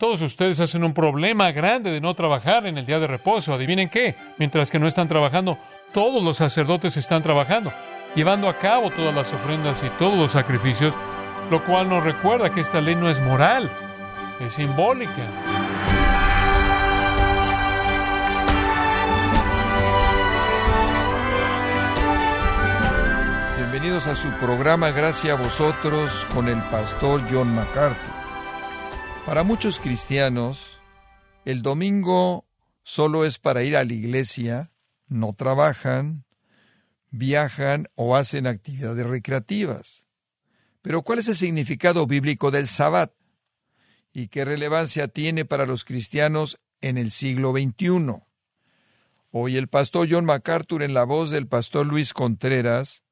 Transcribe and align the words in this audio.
Todos 0.00 0.22
ustedes 0.22 0.58
hacen 0.60 0.82
un 0.82 0.94
problema 0.94 1.52
grande 1.52 1.90
de 1.90 2.00
no 2.00 2.14
trabajar 2.14 2.66
en 2.66 2.78
el 2.78 2.86
día 2.86 2.98
de 2.98 3.06
reposo. 3.06 3.52
Adivinen 3.52 3.90
qué, 3.90 4.16
mientras 4.38 4.70
que 4.70 4.78
no 4.78 4.86
están 4.86 5.08
trabajando, 5.08 5.58
todos 5.92 6.24
los 6.24 6.38
sacerdotes 6.38 6.96
están 6.96 7.22
trabajando, 7.22 7.70
llevando 8.14 8.48
a 8.48 8.56
cabo 8.56 8.90
todas 8.90 9.14
las 9.14 9.30
ofrendas 9.34 9.82
y 9.82 9.90
todos 9.98 10.16
los 10.16 10.32
sacrificios, 10.32 10.94
lo 11.50 11.62
cual 11.66 11.90
nos 11.90 12.02
recuerda 12.02 12.50
que 12.50 12.62
esta 12.62 12.80
ley 12.80 12.94
no 12.94 13.10
es 13.10 13.20
moral, 13.20 13.70
es 14.40 14.52
simbólica. 14.52 15.12
Bienvenidos 23.58 24.06
a 24.06 24.16
su 24.16 24.30
programa 24.38 24.92
Gracias 24.92 25.38
a 25.38 25.42
vosotros 25.42 26.26
con 26.32 26.48
el 26.48 26.58
pastor 26.70 27.22
John 27.30 27.54
MacArthur. 27.54 28.09
Para 29.30 29.44
muchos 29.44 29.78
cristianos, 29.78 30.58
el 31.44 31.62
domingo 31.62 32.48
solo 32.82 33.24
es 33.24 33.38
para 33.38 33.62
ir 33.62 33.76
a 33.76 33.84
la 33.84 33.92
iglesia, 33.92 34.72
no 35.06 35.34
trabajan, 35.34 36.24
viajan 37.12 37.86
o 37.94 38.16
hacen 38.16 38.48
actividades 38.48 39.06
recreativas. 39.06 40.04
Pero 40.82 41.02
¿cuál 41.02 41.20
es 41.20 41.28
el 41.28 41.36
significado 41.36 42.08
bíblico 42.08 42.50
del 42.50 42.66
sabbat? 42.66 43.12
¿Y 44.12 44.26
qué 44.26 44.44
relevancia 44.44 45.06
tiene 45.06 45.44
para 45.44 45.64
los 45.64 45.84
cristianos 45.84 46.58
en 46.80 46.98
el 46.98 47.12
siglo 47.12 47.52
XXI? 47.52 48.24
Hoy 49.30 49.56
el 49.56 49.68
pastor 49.68 50.08
John 50.10 50.24
MacArthur 50.24 50.82
en 50.82 50.92
la 50.92 51.04
voz 51.04 51.30
del 51.30 51.46
pastor 51.46 51.86
Luis 51.86 52.14
Contreras 52.14 53.04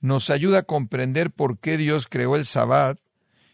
nos 0.00 0.30
ayuda 0.30 0.58
a 0.58 0.64
comprender 0.64 1.30
por 1.30 1.60
qué 1.60 1.76
Dios 1.76 2.08
creó 2.10 2.34
el 2.34 2.44
sabbat 2.44 2.98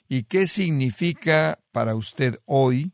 y 0.08 0.24
qué 0.24 0.46
significa 0.46 1.60
para 1.72 1.94
usted 1.94 2.40
hoy 2.44 2.92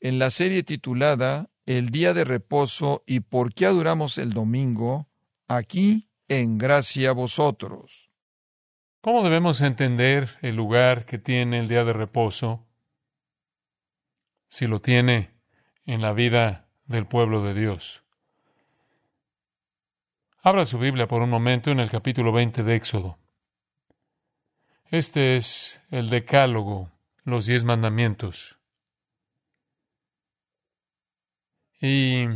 en 0.00 0.18
la 0.18 0.30
serie 0.30 0.62
titulada 0.62 1.50
El 1.66 1.90
día 1.90 2.12
de 2.12 2.24
reposo 2.24 3.02
y 3.06 3.20
por 3.20 3.54
qué 3.54 3.66
adoramos 3.66 4.18
el 4.18 4.32
domingo 4.32 5.08
aquí 5.48 6.10
en 6.28 6.58
gracia 6.58 7.10
a 7.10 7.12
vosotros. 7.12 8.10
¿Cómo 9.00 9.22
debemos 9.22 9.60
entender 9.60 10.38
el 10.42 10.56
lugar 10.56 11.04
que 11.04 11.18
tiene 11.18 11.58
el 11.58 11.68
día 11.68 11.84
de 11.84 11.92
reposo? 11.92 12.66
Si 14.48 14.66
lo 14.66 14.80
tiene 14.80 15.34
en 15.86 16.00
la 16.00 16.12
vida 16.12 16.68
del 16.84 17.06
pueblo 17.06 17.42
de 17.42 17.54
Dios. 17.54 18.04
Abra 20.42 20.66
su 20.66 20.78
Biblia 20.78 21.06
por 21.06 21.22
un 21.22 21.30
momento 21.30 21.70
en 21.70 21.80
el 21.80 21.90
capítulo 21.90 22.32
20 22.32 22.62
de 22.62 22.74
Éxodo. 22.74 23.21
Este 24.92 25.36
es 25.36 25.80
el 25.90 26.10
decálogo, 26.10 26.90
los 27.24 27.46
diez 27.46 27.64
mandamientos. 27.64 28.58
Y 31.80 32.26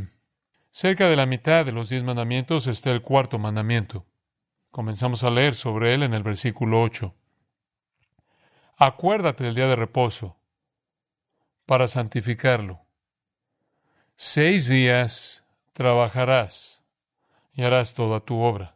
cerca 0.71 1.07
de 1.07 1.17
la 1.17 1.27
mitad 1.27 1.67
de 1.67 1.73
los 1.73 1.91
diez 1.91 2.03
mandamientos 2.03 2.67
está 2.67 2.93
el 2.93 3.03
cuarto 3.03 3.39
mandamiento. 3.39 4.07
Comenzamos 4.71 5.23
a 5.23 5.29
leer 5.29 5.55
sobre 5.55 5.93
él 5.93 6.03
en 6.03 6.15
el 6.15 6.23
versículo 6.23 6.81
8. 6.81 7.15
Acuérdate 8.79 9.45
del 9.45 9.55
día 9.55 9.67
de 9.67 9.77
reposo 9.77 10.39
para 11.67 11.87
santificarlo. 11.87 12.87
Seis 14.15 14.67
días 14.67 15.45
trabajarás 15.75 16.83
y 17.53 17.65
harás 17.65 17.93
toda 17.93 18.21
tu 18.21 18.41
obra. 18.41 18.76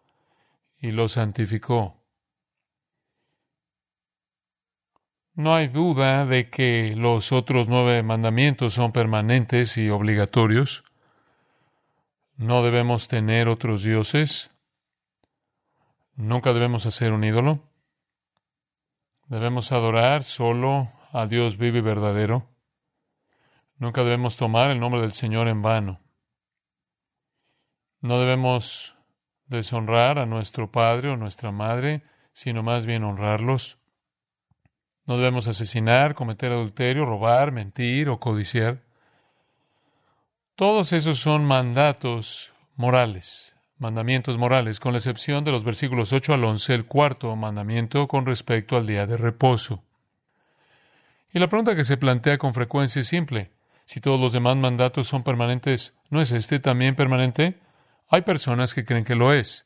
y 0.81 0.91
lo 0.91 1.07
santificó. 1.07 2.01
No 5.33 5.55
hay 5.55 5.67
duda 5.67 6.25
de 6.25 6.49
que 6.49 6.95
los 6.97 7.31
otros 7.31 7.69
nueve 7.69 8.03
mandamientos 8.03 8.73
son 8.73 8.91
permanentes 8.91 9.77
y 9.77 9.89
obligatorios. 9.89 10.83
No 12.35 12.63
debemos 12.63 13.07
tener 13.07 13.47
otros 13.47 13.83
dioses. 13.83 14.51
Nunca 16.15 16.51
debemos 16.51 16.85
hacer 16.85 17.13
un 17.13 17.23
ídolo. 17.23 17.63
Debemos 19.27 19.71
adorar 19.71 20.23
solo 20.23 20.89
a 21.13 21.27
Dios 21.27 21.57
vivo 21.57 21.77
y 21.77 21.81
verdadero. 21.81 22.49
Nunca 23.77 24.03
debemos 24.03 24.35
tomar 24.35 24.71
el 24.71 24.79
nombre 24.79 24.99
del 25.01 25.11
Señor 25.11 25.47
en 25.47 25.61
vano. 25.61 26.01
No 28.01 28.19
debemos 28.19 28.97
deshonrar 29.51 30.17
a 30.17 30.25
nuestro 30.25 30.71
padre 30.71 31.09
o 31.09 31.17
nuestra 31.17 31.51
madre, 31.51 32.01
sino 32.31 32.63
más 32.63 32.85
bien 32.85 33.03
honrarlos. 33.03 33.77
No 35.05 35.17
debemos 35.17 35.47
asesinar, 35.47 36.15
cometer 36.15 36.51
adulterio, 36.51 37.05
robar, 37.05 37.51
mentir 37.51 38.09
o 38.09 38.19
codiciar. 38.19 38.81
Todos 40.55 40.93
esos 40.93 41.19
son 41.19 41.45
mandatos 41.45 42.53
morales, 42.75 43.55
mandamientos 43.77 44.37
morales, 44.37 44.79
con 44.79 44.93
la 44.93 44.99
excepción 44.99 45.43
de 45.43 45.51
los 45.51 45.63
versículos 45.63 46.13
8 46.13 46.33
al 46.33 46.43
11, 46.43 46.73
el 46.73 46.85
cuarto 46.85 47.35
mandamiento 47.35 48.07
con 48.07 48.25
respecto 48.25 48.77
al 48.77 48.87
día 48.87 49.05
de 49.05 49.17
reposo. 49.17 49.83
Y 51.33 51.39
la 51.39 51.47
pregunta 51.47 51.75
que 51.75 51.85
se 51.85 51.97
plantea 51.97 52.37
con 52.37 52.53
frecuencia 52.53 53.01
es 53.01 53.07
simple. 53.07 53.51
Si 53.85 53.99
todos 53.99 54.19
los 54.19 54.31
demás 54.31 54.55
mandatos 54.55 55.07
son 55.07 55.23
permanentes, 55.23 55.93
¿no 56.09 56.21
es 56.21 56.31
este 56.31 56.59
también 56.59 56.95
permanente? 56.95 57.59
Hay 58.13 58.23
personas 58.23 58.73
que 58.73 58.83
creen 58.83 59.05
que 59.05 59.15
lo 59.15 59.33
es, 59.33 59.65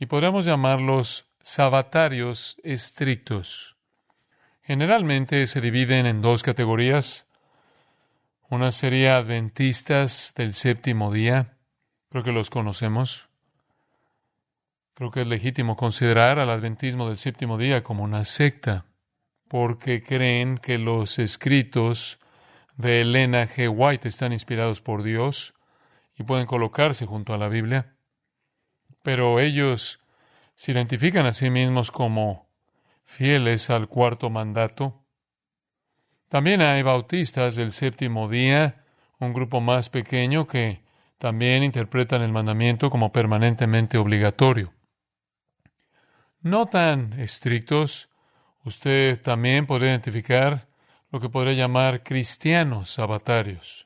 y 0.00 0.06
podríamos 0.06 0.44
llamarlos 0.44 1.28
sabatarios 1.40 2.56
estrictos. 2.64 3.76
Generalmente 4.62 5.46
se 5.46 5.60
dividen 5.60 6.04
en 6.06 6.20
dos 6.20 6.42
categorías. 6.42 7.24
Una 8.50 8.72
sería 8.72 9.16
adventistas 9.16 10.32
del 10.34 10.54
séptimo 10.54 11.12
día. 11.12 11.56
Creo 12.10 12.24
que 12.24 12.32
los 12.32 12.50
conocemos. 12.50 13.28
Creo 14.94 15.12
que 15.12 15.20
es 15.20 15.28
legítimo 15.28 15.76
considerar 15.76 16.40
al 16.40 16.50
adventismo 16.50 17.06
del 17.06 17.16
séptimo 17.16 17.58
día 17.58 17.84
como 17.84 18.02
una 18.02 18.24
secta, 18.24 18.86
porque 19.46 20.02
creen 20.02 20.58
que 20.58 20.78
los 20.78 21.20
escritos 21.20 22.18
de 22.76 23.02
Elena 23.02 23.46
G. 23.46 23.72
White 23.72 24.08
están 24.08 24.32
inspirados 24.32 24.80
por 24.80 25.04
Dios 25.04 25.54
y 26.16 26.22
pueden 26.24 26.46
colocarse 26.46 27.06
junto 27.06 27.34
a 27.34 27.38
la 27.38 27.48
Biblia, 27.48 27.96
pero 29.02 29.40
ellos 29.40 30.00
se 30.54 30.72
identifican 30.72 31.26
a 31.26 31.32
sí 31.32 31.50
mismos 31.50 31.90
como 31.90 32.48
fieles 33.04 33.70
al 33.70 33.88
cuarto 33.88 34.30
mandato. 34.30 35.04
También 36.28 36.62
hay 36.62 36.82
bautistas 36.82 37.56
del 37.56 37.72
séptimo 37.72 38.28
día, 38.28 38.84
un 39.18 39.32
grupo 39.32 39.60
más 39.60 39.90
pequeño 39.90 40.46
que 40.46 40.82
también 41.18 41.62
interpretan 41.62 42.22
el 42.22 42.32
mandamiento 42.32 42.90
como 42.90 43.12
permanentemente 43.12 43.98
obligatorio. 43.98 44.72
No 46.40 46.66
tan 46.66 47.18
estrictos, 47.20 48.10
usted 48.64 49.20
también 49.22 49.66
podría 49.66 49.90
identificar 49.90 50.68
lo 51.10 51.20
que 51.20 51.28
podría 51.28 51.54
llamar 51.54 52.02
cristianos 52.02 52.90
sabatarios. 52.90 53.83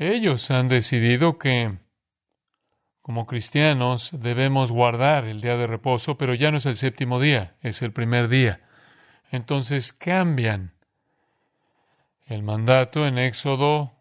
Ellos 0.00 0.50
han 0.50 0.68
decidido 0.68 1.36
que 1.36 1.76
como 3.02 3.26
cristianos 3.26 4.08
debemos 4.14 4.72
guardar 4.72 5.26
el 5.26 5.42
día 5.42 5.58
de 5.58 5.66
reposo, 5.66 6.16
pero 6.16 6.32
ya 6.32 6.50
no 6.50 6.56
es 6.56 6.64
el 6.64 6.76
séptimo 6.76 7.20
día, 7.20 7.58
es 7.60 7.82
el 7.82 7.92
primer 7.92 8.28
día. 8.28 8.66
Entonces 9.30 9.92
cambian 9.92 10.72
el 12.24 12.42
mandato 12.42 13.06
en 13.06 13.18
Éxodo 13.18 13.92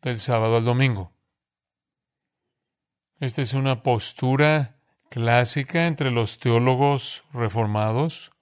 del 0.00 0.18
sábado 0.18 0.56
al 0.56 0.64
domingo. 0.64 1.12
Esta 3.20 3.42
es 3.42 3.52
una 3.52 3.82
postura 3.82 4.78
clásica 5.10 5.86
entre 5.86 6.10
los 6.10 6.38
teólogos 6.38 7.24
reformados 7.34 8.32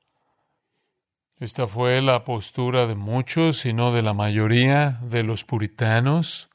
esta 1.41 1.67
fue 1.67 2.01
la 2.01 2.23
postura 2.23 2.87
de 2.87 2.95
muchos 2.95 3.67
y 3.67 3.73
no 3.73 3.93
de 3.93 4.03
la 4.03 4.15
mayoría 4.15 5.01
de 5.03 5.25
los 5.25 5.45
puritanos. 5.45 6.49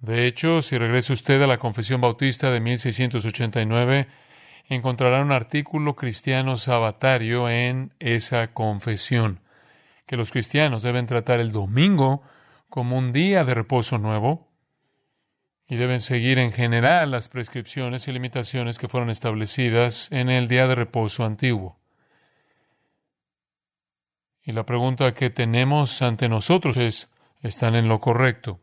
De 0.00 0.26
hecho, 0.26 0.62
si 0.62 0.78
regresa 0.78 1.12
usted 1.12 1.42
a 1.42 1.46
la 1.46 1.58
Confesión 1.58 2.00
Bautista 2.00 2.50
de 2.50 2.60
1689, 2.60 4.08
encontrará 4.68 5.20
un 5.20 5.30
artículo 5.30 5.94
cristiano 5.94 6.56
sabatario 6.56 7.48
en 7.48 7.92
esa 7.98 8.52
confesión. 8.52 9.40
que 10.04 10.16
los 10.16 10.30
cristianos 10.32 10.82
deben 10.82 11.06
tratar 11.06 11.40
el 11.40 11.52
domingo 11.52 12.22
como 12.68 12.98
un 12.98 13.12
día 13.12 13.44
de 13.44 13.54
reposo 13.54 13.98
nuevo 13.98 14.50
y 15.68 15.76
deben 15.76 16.00
seguir 16.00 16.38
en 16.38 16.52
general 16.52 17.12
las 17.12 17.28
prescripciones 17.28 18.08
y 18.08 18.12
limitaciones 18.12 18.78
que 18.78 18.88
fueron 18.88 19.08
establecidas 19.08 20.08
en 20.10 20.28
el 20.28 20.48
día 20.48 20.66
de 20.66 20.74
reposo 20.74 21.24
antiguo. 21.24 21.81
Y 24.44 24.52
la 24.52 24.66
pregunta 24.66 25.14
que 25.14 25.30
tenemos 25.30 26.02
ante 26.02 26.28
nosotros 26.28 26.76
es, 26.76 27.10
¿están 27.40 27.74
en 27.74 27.88
lo 27.88 28.00
correcto? 28.00 28.60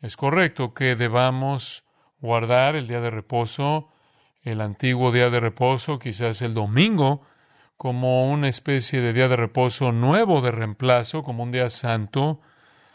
Es 0.00 0.16
correcto 0.16 0.72
que 0.72 0.96
debamos 0.96 1.84
guardar 2.18 2.76
el 2.76 2.88
día 2.88 3.00
de 3.00 3.10
reposo, 3.10 3.88
el 4.42 4.60
antiguo 4.60 5.12
día 5.12 5.28
de 5.28 5.40
reposo, 5.40 5.98
quizás 5.98 6.40
el 6.40 6.54
domingo, 6.54 7.22
como 7.76 8.30
una 8.30 8.48
especie 8.48 9.00
de 9.00 9.12
día 9.12 9.28
de 9.28 9.36
reposo 9.36 9.92
nuevo 9.92 10.40
de 10.40 10.50
reemplazo, 10.50 11.22
como 11.22 11.42
un 11.42 11.52
día 11.52 11.68
santo, 11.68 12.40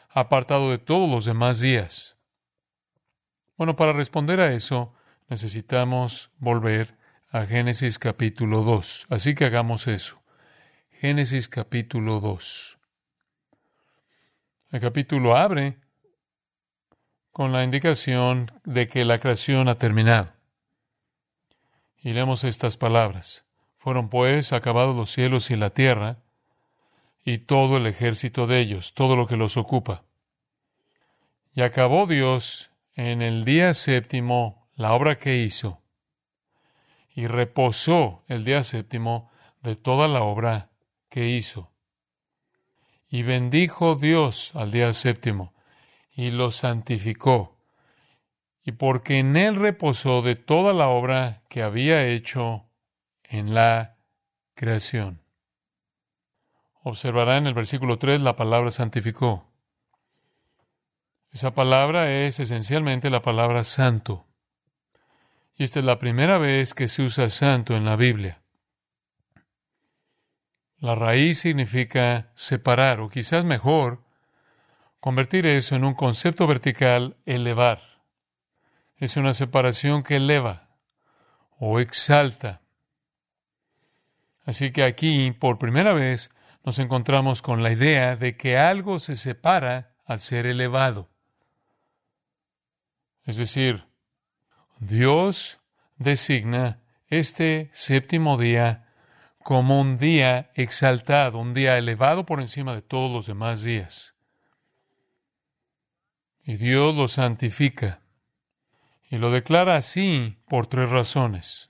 apartado 0.10 0.72
de 0.72 0.78
todos 0.80 1.10
los 1.10 1.26
demás 1.26 1.60
días. 1.60 2.18
Bueno, 3.58 3.76
para 3.76 3.94
responder 3.94 4.40
a 4.40 4.54
eso 4.54 4.94
necesitamos 5.30 6.32
volver 6.38 6.98
a 7.30 7.46
Génesis 7.46 8.00
capítulo 8.00 8.64
2. 8.64 9.08
Así 9.10 9.36
que 9.36 9.46
hagamos 9.46 9.88
eso. 9.88 10.22
Génesis 11.00 11.48
capítulo 11.48 12.20
2. 12.20 12.80
El 14.72 14.80
capítulo 14.82 15.38
abre 15.38 15.78
con 17.32 17.52
la 17.52 17.64
indicación 17.64 18.52
de 18.64 18.88
que 18.88 19.06
la 19.06 19.20
creación 19.20 19.68
ha 19.68 19.76
terminado. 19.76 20.34
Y 22.00 22.14
leemos 22.14 22.44
estas 22.44 22.78
palabras. 22.78 23.46
Fueron 23.78 24.10
pues 24.10 24.54
acabados 24.54 24.96
los 24.96 25.12
cielos 25.12 25.52
y 25.52 25.56
la 25.56 25.70
tierra, 25.70 26.18
y 27.24 27.38
todo 27.38 27.78
el 27.78 27.86
ejército 27.86 28.48
de 28.48 28.60
ellos, 28.60 28.96
todo 28.96 29.16
lo 29.16 29.28
que 29.28 29.38
los 29.38 29.56
ocupa. 29.56 30.04
Y 31.54 31.62
acabó 31.62 32.08
Dios 32.08 32.72
en 32.96 33.22
el 33.22 33.46
día 33.46 33.76
séptimo 33.76 34.68
la 34.74 34.94
obra 34.94 35.20
que 35.20 35.38
hizo, 35.38 35.80
y 37.14 37.28
reposó 37.28 38.24
el 38.28 38.44
día 38.44 38.64
séptimo 38.64 39.30
de 39.62 39.76
toda 39.76 40.08
la 40.08 40.24
obra 40.24 40.72
que 41.10 41.28
hizo. 41.28 41.72
Y 43.10 43.24
bendijo 43.24 43.96
Dios 43.96 44.52
al 44.56 44.72
día 44.72 44.92
séptimo 44.94 45.54
y 46.16 46.32
lo 46.32 46.52
santificó, 46.52 47.58
y 48.64 48.72
porque 48.72 49.20
en 49.20 49.38
él 49.38 49.56
reposó 49.56 50.22
de 50.22 50.36
toda 50.36 50.74
la 50.74 50.88
obra 50.88 51.44
que 51.48 51.64
había 51.64 52.08
hecho 52.08 52.66
en 53.24 53.54
la 53.54 53.98
creación. 54.56 55.22
Observará 56.82 57.38
en 57.38 57.48
el 57.48 57.54
versículo 57.54 58.00
3 58.00 58.22
la 58.22 58.36
palabra 58.36 58.72
santificó. 58.72 59.48
Esa 61.32 61.54
palabra 61.54 62.12
es 62.12 62.40
esencialmente 62.40 63.10
la 63.10 63.22
palabra 63.22 63.64
santo. 63.64 64.26
Y 65.56 65.64
esta 65.64 65.80
es 65.80 65.86
la 65.86 66.00
primera 66.00 66.38
vez 66.38 66.74
que 66.74 66.88
se 66.88 67.04
usa 67.04 67.30
santo 67.30 67.76
en 67.76 67.86
la 67.86 67.96
Biblia. 67.96 68.42
La 70.80 70.96
raíz 70.96 71.40
significa 71.40 72.32
separar, 72.36 73.00
o 73.00 73.10
quizás 73.10 73.46
mejor, 73.46 74.08
Convertir 75.00 75.46
eso 75.46 75.76
en 75.76 75.86
un 75.86 75.94
concepto 75.94 76.48
vertical, 76.48 77.18
elevar. 77.26 77.82
Es 78.98 79.16
una 79.16 79.34
separación 79.34 80.04
que 80.04 80.16
eleva 80.16 80.70
o 81.60 81.80
exalta. 81.80 82.62
Así 84.44 84.72
que 84.72 84.84
aquí, 84.84 85.32
por 85.32 85.60
primera 85.60 85.94
vez, 85.94 86.32
nos 86.64 86.80
encontramos 86.80 87.42
con 87.42 87.62
la 87.62 87.72
idea 87.72 88.16
de 88.16 88.36
que 88.36 88.58
algo 88.58 89.00
se 89.00 89.16
separa 89.16 89.96
al 90.04 90.20
ser 90.20 90.46
elevado. 90.46 91.10
Es 93.24 93.38
decir, 93.38 93.86
Dios 94.80 95.60
designa 95.98 96.82
este 97.08 97.70
séptimo 97.72 98.38
día 98.38 98.87
como 99.48 99.80
un 99.80 99.98
día 99.98 100.52
exaltado, 100.56 101.38
un 101.38 101.54
día 101.54 101.78
elevado 101.78 102.26
por 102.26 102.42
encima 102.42 102.76
de 102.76 102.82
todos 102.82 103.10
los 103.10 103.28
demás 103.28 103.64
días. 103.64 104.14
Y 106.44 106.58
Dios 106.58 106.94
lo 106.94 107.08
santifica. 107.08 108.02
Y 109.10 109.20
lo 109.20 109.32
declara 109.32 109.78
así 109.78 110.38
por 110.50 110.68
tres 110.68 110.90
razones. 110.90 111.70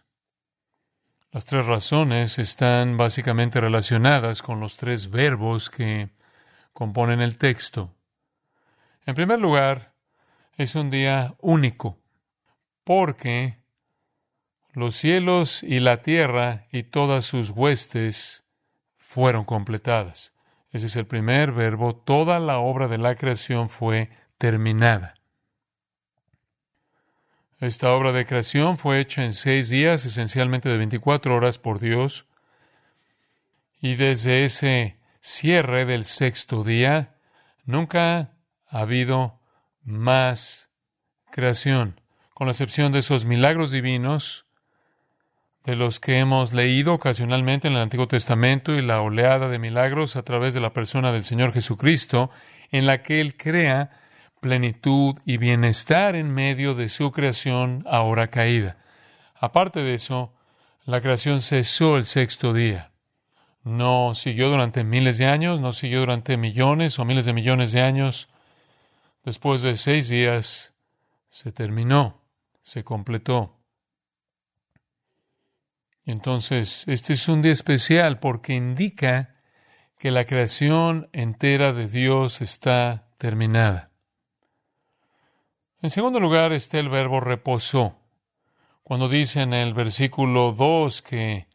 Las 1.31 1.45
tres 1.45 1.67
razones 1.67 2.39
están 2.39 2.97
básicamente 2.97 3.61
relacionadas 3.61 4.41
con 4.41 4.59
los 4.59 4.77
tres 4.77 5.11
verbos 5.11 5.69
que 5.69 6.09
componen 6.73 7.21
el 7.21 7.37
texto. 7.37 7.95
En 9.05 9.13
primer 9.13 9.39
lugar, 9.39 9.93
es 10.53 10.73
un 10.73 10.89
día 10.89 11.35
único, 11.41 12.01
porque 12.83 13.61
los 14.77 14.95
cielos 14.95 15.63
y 15.63 15.79
la 15.79 16.03
tierra 16.03 16.67
y 16.71 16.83
todas 16.83 17.25
sus 17.25 17.49
huestes 17.49 18.43
fueron 18.95 19.43
completadas. 19.43 20.33
Ese 20.69 20.85
es 20.85 20.95
el 20.97 21.07
primer 21.07 21.51
verbo. 21.51 21.95
Toda 21.95 22.39
la 22.39 22.59
obra 22.59 22.87
de 22.87 22.99
la 22.99 23.15
creación 23.15 23.69
fue 23.69 24.11
terminada. 24.37 25.15
Esta 27.59 27.91
obra 27.91 28.11
de 28.11 28.27
creación 28.27 28.77
fue 28.77 28.99
hecha 28.99 29.23
en 29.23 29.33
seis 29.33 29.69
días, 29.69 30.05
esencialmente 30.05 30.69
de 30.69 30.77
24 30.77 31.35
horas 31.35 31.57
por 31.57 31.79
Dios, 31.79 32.27
y 33.81 33.95
desde 33.95 34.43
ese 34.43 34.99
cierre 35.21 35.85
del 35.85 36.05
sexto 36.05 36.63
día 36.63 37.15
nunca 37.65 38.37
ha 38.67 38.79
habido 38.79 39.41
más 39.81 40.69
creación, 41.31 41.99
con 42.35 42.45
la 42.45 42.51
excepción 42.51 42.91
de 42.91 42.99
esos 42.99 43.25
milagros 43.25 43.71
divinos 43.71 44.46
de 45.67 45.75
los 45.75 45.99
que 45.99 46.17
hemos 46.19 46.53
leído 46.53 46.93
ocasionalmente 46.93 47.67
en 47.67 47.73
el 47.73 47.81
Antiguo 47.81 48.07
Testamento 48.07 48.73
y 48.73 48.81
la 48.81 49.01
oleada 49.01 49.49
de 49.49 49.59
milagros 49.59 50.15
a 50.15 50.23
través 50.23 50.53
de 50.53 50.61
la 50.61 50.71
persona 50.71 51.11
del 51.11 51.25
Señor 51.25 51.51
Jesucristo, 51.51 52.31
en 52.71 52.85
la 52.85 53.03
que 53.03 53.19
Él 53.19 53.35
crea 53.35 53.91
plenitud 54.39 55.15
y 55.25 55.35
bienestar 55.35 56.15
en 56.15 56.33
medio 56.33 56.73
de 56.73 56.87
su 56.87 57.11
creación 57.11 57.83
ahora 57.85 58.27
caída. 58.27 58.77
Aparte 59.35 59.81
de 59.81 59.95
eso, 59.95 60.33
la 60.85 61.01
creación 61.01 61.41
cesó 61.41 61.97
el 61.97 62.05
sexto 62.05 62.53
día. 62.53 62.93
No 63.65 64.13
siguió 64.13 64.49
durante 64.49 64.85
miles 64.85 65.17
de 65.17 65.25
años, 65.25 65.59
no 65.59 65.73
siguió 65.73 65.99
durante 65.99 66.37
millones 66.37 66.97
o 66.97 67.03
miles 67.03 67.25
de 67.25 67.33
millones 67.33 67.73
de 67.73 67.81
años. 67.81 68.29
Después 69.25 69.63
de 69.63 69.75
seis 69.75 70.07
días 70.07 70.73
se 71.29 71.51
terminó, 71.51 72.21
se 72.61 72.85
completó. 72.85 73.56
Entonces, 76.07 76.85
este 76.87 77.13
es 77.13 77.27
un 77.27 77.41
día 77.41 77.51
especial 77.51 78.19
porque 78.19 78.53
indica 78.53 79.33
que 79.99 80.09
la 80.09 80.23
creación 80.23 81.09
entera 81.11 81.73
de 81.73 81.87
Dios 81.87 82.41
está 82.41 83.09
terminada. 83.17 83.91
En 85.81 85.89
segundo 85.89 86.21
lugar 86.21 86.53
está 86.53 86.79
el 86.79 86.87
verbo 86.87 87.19
reposó. 87.19 87.99
Cuando 88.83 89.09
dice 89.09 89.41
en 89.41 89.53
el 89.53 89.73
versículo 89.73 90.53
2 90.53 91.01
que 91.01 91.47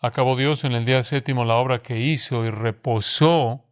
acabó 0.00 0.36
Dios 0.36 0.64
en 0.64 0.72
el 0.72 0.84
día 0.84 1.02
séptimo 1.02 1.46
la 1.46 1.56
obra 1.56 1.78
que 1.82 1.98
hizo 1.98 2.44
y 2.44 2.50
reposó, 2.50 3.64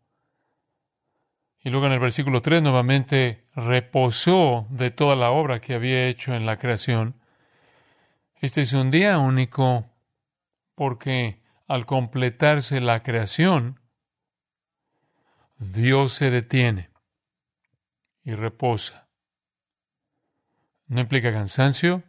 y 1.61 1.69
luego 1.69 1.89
en 1.89 1.93
el 1.93 2.01
versículo 2.01 2.41
3 2.41 2.63
nuevamente 2.63 3.45
reposó 3.55 4.67
de 4.71 4.91
toda 4.91 5.15
la 5.15 5.31
obra 5.31 5.61
que 5.61 5.75
había 5.75 6.09
hecho 6.09 6.35
en 6.35 6.47
la 6.47 6.57
creación. 6.57 7.21
Este 8.41 8.63
es 8.63 8.73
un 8.73 8.91
día 8.91 9.19
único 9.19 9.92
porque 10.75 11.43
al 11.69 11.87
completarse 11.87 12.81
la 12.81 13.03
creación, 13.03 13.81
Dios 15.59 16.13
se 16.13 16.31
detiene 16.31 16.91
y 18.25 18.35
reposa. 18.35 19.09
No 20.87 21.01
implica 21.01 21.33
cansancio. 21.33 22.03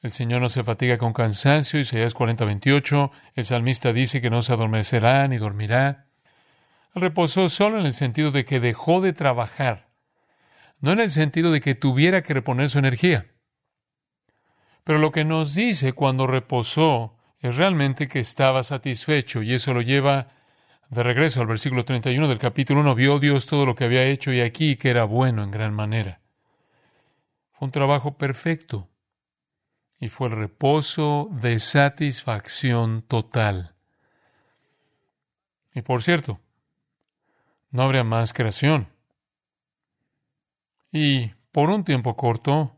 El 0.00 0.10
Señor 0.10 0.40
no 0.40 0.48
se 0.48 0.64
fatiga 0.64 0.98
con 0.98 1.12
cansancio. 1.12 1.78
Isaías 1.78 2.14
40, 2.14 2.44
28. 2.44 3.12
El 3.34 3.44
salmista 3.44 3.92
dice 3.92 4.20
que 4.20 4.30
no 4.30 4.42
se 4.42 4.52
adormecerá 4.52 5.28
ni 5.28 5.38
dormirá. 5.38 6.08
Reposó 6.94 7.48
solo 7.48 7.78
en 7.78 7.86
el 7.86 7.92
sentido 7.92 8.32
de 8.32 8.44
que 8.44 8.60
dejó 8.60 9.00
de 9.00 9.12
trabajar, 9.12 9.88
no 10.80 10.92
en 10.92 11.00
el 11.00 11.10
sentido 11.10 11.50
de 11.50 11.60
que 11.60 11.74
tuviera 11.74 12.22
que 12.22 12.34
reponer 12.34 12.68
su 12.68 12.78
energía. 12.78 13.30
Pero 14.84 14.98
lo 14.98 15.12
que 15.12 15.24
nos 15.24 15.54
dice 15.54 15.92
cuando 15.92 16.26
reposó 16.26 17.16
es 17.42 17.56
realmente 17.56 18.08
que 18.08 18.20
estaba 18.20 18.62
satisfecho 18.62 19.42
y 19.42 19.52
eso 19.52 19.74
lo 19.74 19.82
lleva 19.82 20.28
de 20.88 21.02
regreso 21.02 21.42
al 21.42 21.46
versículo 21.46 21.84
31 21.84 22.26
del 22.28 22.38
capítulo 22.38 22.80
1. 22.80 22.94
Vio 22.94 23.18
Dios 23.18 23.44
todo 23.44 23.66
lo 23.66 23.74
que 23.74 23.84
había 23.84 24.04
hecho 24.04 24.32
y 24.32 24.40
aquí 24.40 24.76
que 24.76 24.88
era 24.88 25.04
bueno 25.04 25.42
en 25.42 25.50
gran 25.50 25.74
manera 25.74 26.22
un 27.62 27.70
trabajo 27.70 28.18
perfecto 28.18 28.88
y 30.00 30.08
fue 30.08 30.26
el 30.26 30.34
reposo 30.34 31.28
de 31.30 31.60
satisfacción 31.60 33.02
total. 33.02 33.76
Y 35.72 35.82
por 35.82 36.02
cierto, 36.02 36.40
no 37.70 37.84
habría 37.84 38.02
más 38.02 38.32
creación. 38.32 38.88
Y 40.90 41.28
por 41.52 41.70
un 41.70 41.84
tiempo 41.84 42.16
corto, 42.16 42.76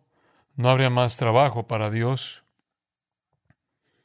no 0.54 0.68
habría 0.68 0.90
más 0.90 1.16
trabajo 1.16 1.66
para 1.66 1.90
Dios. 1.90 2.44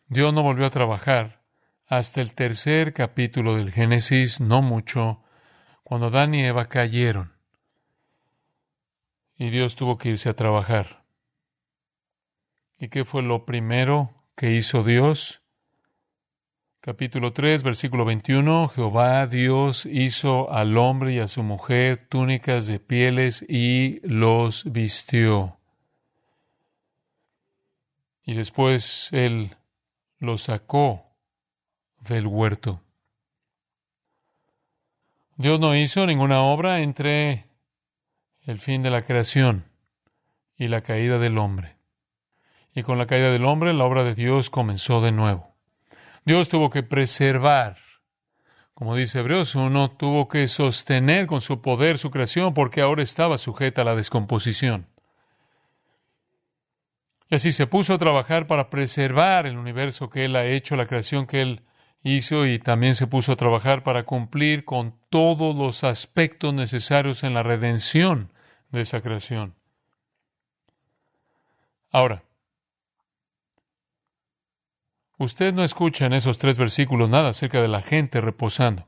Dios 0.09 0.33
no 0.33 0.41
volvió 0.41 0.65
a 0.65 0.71
trabajar 0.71 1.43
hasta 1.85 2.19
el 2.21 2.33
tercer 2.33 2.93
capítulo 2.93 3.55
del 3.55 3.71
Génesis, 3.71 4.39
no 4.39 4.63
mucho, 4.63 5.21
cuando 5.83 6.07
Adán 6.07 6.33
y 6.33 6.43
Eva 6.43 6.67
cayeron. 6.67 7.33
Y 9.37 9.51
Dios 9.51 9.75
tuvo 9.75 9.99
que 9.99 10.09
irse 10.09 10.27
a 10.27 10.35
trabajar. 10.35 11.03
¿Y 12.79 12.87
qué 12.87 13.05
fue 13.05 13.21
lo 13.21 13.45
primero 13.45 14.25
que 14.35 14.55
hizo 14.55 14.83
Dios? 14.83 15.43
Capítulo 16.81 17.31
3, 17.31 17.61
versículo 17.61 18.03
21, 18.03 18.67
Jehová 18.69 19.27
Dios 19.27 19.85
hizo 19.85 20.51
al 20.51 20.75
hombre 20.77 21.13
y 21.13 21.19
a 21.19 21.27
su 21.27 21.43
mujer 21.43 22.07
túnicas 22.09 22.65
de 22.65 22.79
pieles 22.79 23.45
y 23.47 23.99
los 24.07 24.71
vistió. 24.71 25.59
Y 28.23 28.33
después 28.33 29.09
él 29.11 29.55
los 30.19 30.43
sacó 30.43 31.05
del 32.01 32.27
huerto. 32.27 32.81
Dios 35.38 35.59
no 35.59 35.73
hizo 35.73 36.05
ninguna 36.05 36.41
obra 36.41 36.81
entre 36.81 37.47
el 38.41 38.59
fin 38.59 38.83
de 38.83 38.89
la 38.89 39.03
creación 39.03 39.63
y 40.57 40.67
la 40.67 40.81
caída 40.81 41.17
del 41.17 41.38
hombre. 41.38 41.77
Y 42.75 42.83
con 42.83 42.97
la 42.97 43.05
caída 43.05 43.31
del 43.31 43.45
hombre, 43.45 43.73
la 43.73 43.85
obra 43.85 44.03
de 44.03 44.15
Dios 44.15 44.49
comenzó 44.49 44.99
de 44.99 45.13
nuevo. 45.13 45.55
Dios 46.25 46.49
tuvo 46.49 46.69
que 46.69 46.83
preservar, 46.83 47.77
como 48.73 48.97
dice 48.97 49.19
Hebreos 49.19 49.55
1, 49.55 49.91
tuvo 49.91 50.27
que 50.27 50.47
sostener 50.47 51.25
con 51.25 51.39
su 51.39 51.61
poder 51.61 51.97
su 51.97 52.11
creación 52.11 52.53
porque 52.53 52.81
ahora 52.81 53.01
estaba 53.01 53.38
sujeta 53.38 53.83
a 53.83 53.85
la 53.85 53.95
descomposición. 53.95 54.88
Y 57.29 57.36
así 57.36 57.51
se 57.51 57.67
puso 57.67 57.93
a 57.93 57.98
trabajar 57.98 58.48
para 58.48 58.69
preservar 58.69 59.45
el 59.45 59.57
universo 59.57 60.09
que 60.09 60.25
Él 60.25 60.36
ha 60.36 60.45
hecho, 60.45 60.75
la 60.75 60.88
creación 60.88 61.27
que 61.27 61.41
Él 61.41 61.62
hizo, 62.01 62.45
y 62.45 62.59
también 62.59 62.95
se 62.95 63.07
puso 63.07 63.31
a 63.31 63.36
trabajar 63.36 63.83
para 63.83 64.03
cumplir 64.03 64.65
con 64.65 65.00
todos 65.09 65.55
los 65.55 65.83
aspectos 65.83 66.53
necesarios 66.53 67.24
en 67.24 67.33
la 67.33 67.43
redención 67.43 68.33
de 68.71 68.81
esa 68.81 69.01
creación. 69.01 69.55
Ahora, 71.91 72.24
Usted 75.19 75.53
no 75.53 75.65
escucha 75.65 76.05
en 76.05 76.13
esos 76.13 76.38
tres 76.38 76.57
versículos 76.57 77.09
nada 77.09 77.29
acerca 77.29 77.62
de 77.62 77.67
la 77.67 77.81
gente 77.81 78.21
reposando. 78.21 78.88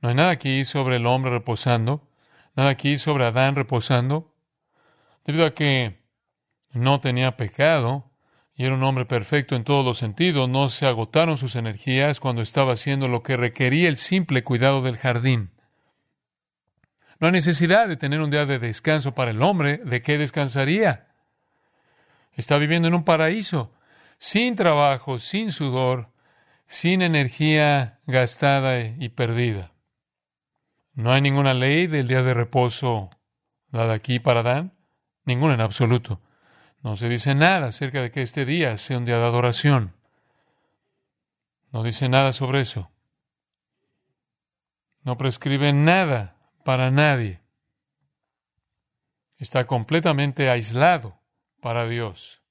No 0.00 0.08
hay 0.08 0.14
nada 0.14 0.30
aquí 0.30 0.64
sobre 0.64 0.96
el 0.96 1.04
hombre 1.04 1.30
reposando, 1.30 2.08
nada 2.56 2.70
aquí 2.70 2.96
sobre 2.96 3.26
Adán 3.26 3.54
reposando, 3.54 4.34
debido 5.26 5.44
a 5.44 5.52
que 5.52 6.03
no 6.74 7.00
tenía 7.00 7.36
pecado 7.36 8.10
y 8.56 8.64
era 8.64 8.74
un 8.74 8.82
hombre 8.82 9.04
perfecto 9.04 9.56
en 9.56 9.64
todos 9.64 9.84
los 9.84 9.98
sentidos, 9.98 10.48
no 10.48 10.68
se 10.68 10.86
agotaron 10.86 11.36
sus 11.36 11.56
energías 11.56 12.20
cuando 12.20 12.42
estaba 12.42 12.72
haciendo 12.72 13.08
lo 13.08 13.22
que 13.22 13.36
requería 13.36 13.88
el 13.88 13.96
simple 13.96 14.44
cuidado 14.44 14.82
del 14.82 14.96
jardín. 14.96 15.50
No 17.18 17.28
hay 17.28 17.32
necesidad 17.32 17.88
de 17.88 17.96
tener 17.96 18.20
un 18.20 18.30
día 18.30 18.46
de 18.46 18.58
descanso 18.58 19.14
para 19.14 19.30
el 19.30 19.42
hombre, 19.42 19.78
¿de 19.78 20.02
qué 20.02 20.18
descansaría? 20.18 21.08
Está 22.32 22.58
viviendo 22.58 22.88
en 22.88 22.94
un 22.94 23.04
paraíso 23.04 23.72
sin 24.18 24.54
trabajo, 24.54 25.18
sin 25.18 25.52
sudor, 25.52 26.10
sin 26.66 27.02
energía 27.02 28.00
gastada 28.06 28.80
y 28.80 29.08
perdida. 29.10 29.72
No 30.94 31.12
hay 31.12 31.20
ninguna 31.20 31.54
ley 31.54 31.86
del 31.86 32.08
día 32.08 32.22
de 32.22 32.34
reposo 32.34 33.10
dada 33.68 33.94
aquí 33.94 34.20
para 34.20 34.40
Adán, 34.40 34.72
ninguna 35.24 35.54
en 35.54 35.60
absoluto. 35.60 36.20
No 36.84 36.94
se 36.94 37.08
dice 37.08 37.34
nada 37.34 37.66
acerca 37.66 38.00
de 38.00 38.12
que 38.12 38.22
este 38.22 38.44
día 38.44 38.76
sea 38.76 38.98
un 38.98 39.04
día 39.04 39.18
de 39.18 39.24
adoración. 39.24 39.92
No 41.72 41.82
dice 41.82 42.08
nada 42.08 42.32
sobre 42.32 42.60
eso. 42.60 42.92
No 45.02 45.16
prescribe 45.16 45.72
nada 45.72 46.36
para 46.64 46.92
nadie. 46.92 47.40
Está 49.38 49.66
completamente 49.66 50.48
aislado 50.48 51.18
para 51.60 51.88
Dios 51.88 52.44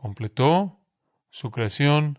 completó 0.00 0.80
su 1.28 1.50
creación, 1.50 2.18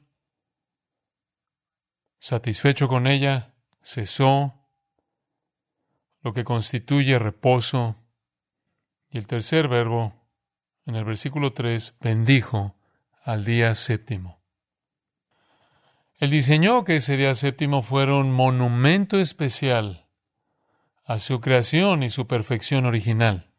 satisfecho 2.20 2.88
con 2.88 3.08
ella, 3.08 3.56
cesó, 3.82 4.54
lo 6.22 6.32
que 6.32 6.44
constituye 6.44 7.18
reposo. 7.18 7.96
Y 9.10 9.18
el 9.18 9.26
tercer 9.26 9.68
verbo, 9.68 10.14
en 10.86 10.96
el 10.96 11.06
versículo 11.06 11.54
3, 11.54 11.96
bendijo 12.02 12.76
al 13.24 13.46
día 13.46 13.76
séptimo. 13.76 14.42
El 16.20 16.30
diseñó 16.30 16.84
que 16.84 16.98
ese 16.98 17.18
día 17.18 17.34
séptimo 17.34 17.82
fuera 17.82 18.16
un 18.16 18.32
monumento 18.32 19.20
especial 19.20 20.06
a 21.06 21.20
su 21.20 21.42
creación 21.42 22.04
y 22.04 22.10
su 22.10 22.28
perfección 22.28 22.86
original. 22.86 23.50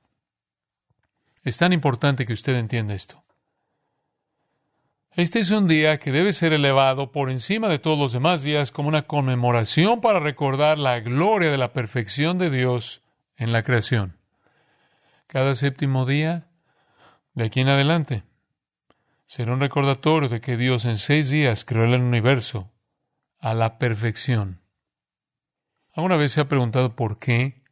Es 1.42 1.58
tan 1.58 1.72
importante 1.72 2.24
que 2.24 2.32
usted 2.32 2.56
entienda 2.56 2.94
esto. 2.94 3.24
Este 5.14 5.40
es 5.40 5.50
un 5.50 5.68
día 5.68 5.98
que 5.98 6.12
debe 6.12 6.32
ser 6.32 6.52
elevado 6.52 7.12
por 7.12 7.30
encima 7.30 7.68
de 7.68 7.78
todos 7.78 7.98
los 7.98 8.12
demás 8.12 8.42
días 8.42 8.70
como 8.70 8.88
una 8.88 9.02
conmemoración 9.02 10.00
para 10.00 10.20
recordar 10.20 10.78
la 10.78 11.00
gloria 11.00 11.50
de 11.50 11.58
la 11.58 11.72
perfección 11.72 12.38
de 12.38 12.48
Dios 12.48 13.02
en 13.36 13.52
la 13.52 13.62
creación. 13.62 14.16
Cada 15.26 15.54
séptimo 15.54 16.06
día, 16.06 16.46
de 17.34 17.44
aquí 17.44 17.60
en 17.60 17.68
adelante, 17.68 18.24
será 19.26 19.52
un 19.52 19.60
recordatorio 19.60 20.28
de 20.28 20.40
que 20.40 20.56
Dios 20.56 20.84
en 20.84 20.98
seis 20.98 21.30
días 21.30 21.64
creó 21.64 21.84
el 21.84 22.02
universo 22.02 22.70
a 23.38 23.54
la 23.54 23.78
perfección. 23.78 24.60
¿Alguna 25.92 26.16
vez 26.16 26.32
se 26.32 26.40
ha 26.40 26.48
preguntado 26.48 26.96
por 26.96 27.18
qué 27.18 27.62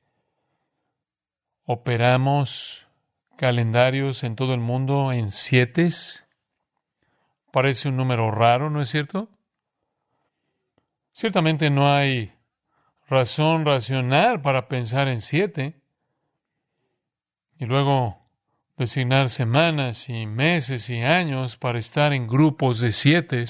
operamos 1.64 2.86
calendarios 3.36 4.24
en 4.24 4.36
todo 4.36 4.54
el 4.54 4.60
mundo 4.60 5.12
en 5.12 5.30
siete? 5.30 5.88
Parece 7.52 7.88
un 7.88 7.96
número 7.96 8.30
raro, 8.30 8.70
¿no 8.70 8.80
es 8.80 8.88
cierto? 8.88 9.28
Ciertamente 11.12 11.70
no 11.70 11.92
hay 11.92 12.32
razón 13.08 13.64
racional 13.64 14.40
para 14.40 14.68
pensar 14.68 15.08
en 15.08 15.20
siete 15.20 15.80
y 17.58 17.66
luego 17.66 18.19
designar 18.80 19.28
semanas 19.28 20.08
y 20.08 20.26
meses 20.26 20.88
y 20.88 21.02
años 21.02 21.58
para 21.58 21.78
estar 21.78 22.14
en 22.14 22.26
grupos 22.26 22.80
de 22.80 22.92
siete. 22.92 23.44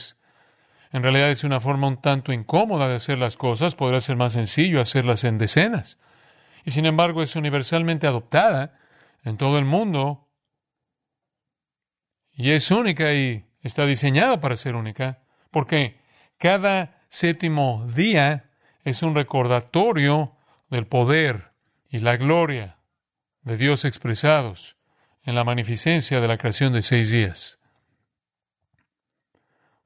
En 0.90 1.04
realidad 1.04 1.30
es 1.30 1.44
una 1.44 1.60
forma 1.60 1.86
un 1.86 2.00
tanto 2.00 2.32
incómoda 2.32 2.88
de 2.88 2.96
hacer 2.96 3.16
las 3.16 3.36
cosas, 3.36 3.76
podría 3.76 4.00
ser 4.00 4.16
más 4.16 4.32
sencillo 4.32 4.80
hacerlas 4.80 5.22
en 5.22 5.38
decenas. 5.38 5.98
Y 6.64 6.72
sin 6.72 6.84
embargo 6.84 7.22
es 7.22 7.36
universalmente 7.36 8.08
adoptada 8.08 8.76
en 9.22 9.36
todo 9.36 9.60
el 9.60 9.64
mundo 9.64 10.28
y 12.32 12.50
es 12.50 12.72
única 12.72 13.14
y 13.14 13.46
está 13.62 13.86
diseñada 13.86 14.40
para 14.40 14.56
ser 14.56 14.74
única, 14.74 15.22
porque 15.52 16.00
cada 16.38 17.04
séptimo 17.08 17.86
día 17.94 18.50
es 18.82 19.04
un 19.04 19.14
recordatorio 19.14 20.34
del 20.70 20.88
poder 20.88 21.52
y 21.88 22.00
la 22.00 22.16
gloria 22.16 22.78
de 23.42 23.56
Dios 23.56 23.84
expresados 23.84 24.79
en 25.24 25.34
la 25.34 25.44
magnificencia 25.44 26.20
de 26.20 26.28
la 26.28 26.38
creación 26.38 26.72
de 26.72 26.82
seis 26.82 27.10
días. 27.10 27.58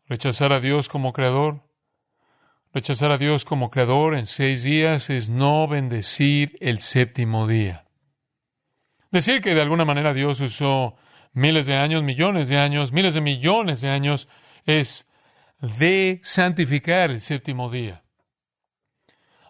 Rechazar 0.06 0.52
a 0.52 0.60
Dios 0.60 0.88
como 0.88 1.12
creador, 1.12 1.62
rechazar 2.72 3.10
a 3.10 3.18
Dios 3.18 3.44
como 3.44 3.70
creador 3.70 4.14
en 4.14 4.26
seis 4.26 4.62
días 4.62 5.10
es 5.10 5.28
no 5.28 5.66
bendecir 5.66 6.56
el 6.60 6.78
séptimo 6.78 7.46
día. 7.46 7.86
Decir 9.10 9.40
que 9.40 9.54
de 9.54 9.62
alguna 9.62 9.84
manera 9.84 10.12
Dios 10.12 10.40
usó 10.40 10.96
miles 11.32 11.66
de 11.66 11.76
años, 11.76 12.02
millones 12.02 12.48
de 12.48 12.58
años, 12.58 12.92
miles 12.92 13.14
de 13.14 13.20
millones 13.20 13.80
de 13.80 13.90
años, 13.90 14.28
es 14.66 15.06
de 15.60 16.20
santificar 16.22 17.10
el 17.10 17.20
séptimo 17.20 17.70
día. 17.70 18.02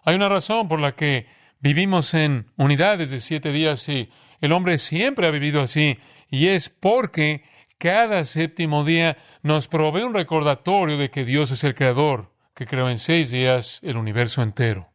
Hay 0.03 0.15
una 0.15 0.29
razón 0.29 0.67
por 0.67 0.79
la 0.79 0.93
que 0.93 1.27
vivimos 1.59 2.13
en 2.13 2.45
unidades 2.57 3.09
de 3.09 3.19
siete 3.19 3.51
días 3.51 3.89
y 3.89 4.09
el 4.45 4.51
hombre 4.51 4.77
siempre 4.77 5.27
ha 5.27 5.31
vivido 5.31 5.61
así, 5.61 5.99
y 6.29 6.47
es 6.47 6.69
porque 6.69 7.43
cada 7.77 8.23
séptimo 8.23 8.83
día 8.83 9.17
nos 9.43 9.67
provee 9.67 10.03
un 10.03 10.13
recordatorio 10.13 10.97
de 10.97 11.09
que 11.09 11.25
Dios 11.25 11.51
es 11.51 11.63
el 11.63 11.75
creador, 11.75 12.31
que 12.53 12.65
creó 12.65 12.89
en 12.89 12.97
seis 12.97 13.31
días 13.31 13.79
el 13.83 13.97
universo 13.97 14.41
entero. 14.41 14.89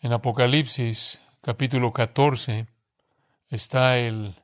En 0.00 0.12
Apocalipsis 0.12 1.20
capítulo 1.42 1.92
14, 1.92 2.66
está 3.50 3.98
el 3.98 4.36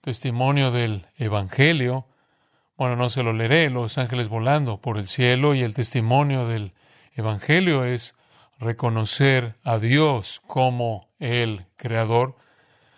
testimonio 0.00 0.70
del 0.70 1.06
Evangelio. 1.16 2.06
Bueno, 2.76 2.96
no 2.96 3.08
se 3.08 3.22
lo 3.22 3.32
leeré, 3.32 3.70
los 3.70 3.98
ángeles 3.98 4.28
volando 4.28 4.80
por 4.80 4.98
el 4.98 5.06
cielo 5.06 5.54
y 5.54 5.62
el 5.62 5.74
testimonio 5.74 6.46
del 6.46 6.72
Evangelio 7.14 7.84
es 7.84 8.14
reconocer 8.58 9.56
a 9.62 9.78
Dios 9.78 10.42
como 10.46 11.08
el 11.18 11.66
Creador, 11.76 12.36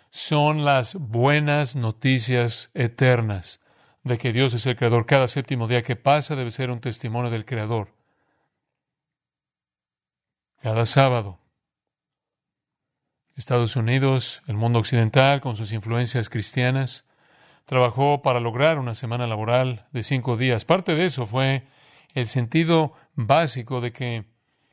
son 0.09 0.65
las 0.65 0.95
buenas 0.95 1.75
noticias 1.75 2.71
eternas 2.73 3.59
de 4.03 4.17
que 4.17 4.33
Dios 4.33 4.53
es 4.53 4.65
el 4.65 4.75
Creador. 4.75 5.05
Cada 5.05 5.27
séptimo 5.27 5.67
día 5.67 5.81
que 5.81 5.95
pasa 5.95 6.35
debe 6.35 6.51
ser 6.51 6.71
un 6.71 6.79
testimonio 6.79 7.29
del 7.29 7.45
Creador. 7.45 7.93
Cada 10.59 10.85
sábado. 10.85 11.39
Estados 13.35 13.75
Unidos, 13.75 14.41
el 14.47 14.55
mundo 14.55 14.79
occidental, 14.79 15.41
con 15.41 15.55
sus 15.55 15.71
influencias 15.71 16.29
cristianas, 16.29 17.05
trabajó 17.65 18.23
para 18.23 18.39
lograr 18.39 18.79
una 18.79 18.95
semana 18.95 19.27
laboral 19.27 19.85
de 19.91 20.01
cinco 20.01 20.37
días. 20.37 20.65
Parte 20.65 20.95
de 20.95 21.05
eso 21.05 21.27
fue 21.27 21.67
el 22.15 22.25
sentido 22.25 22.93
básico 23.13 23.81
de 23.81 23.91
que 23.91 24.25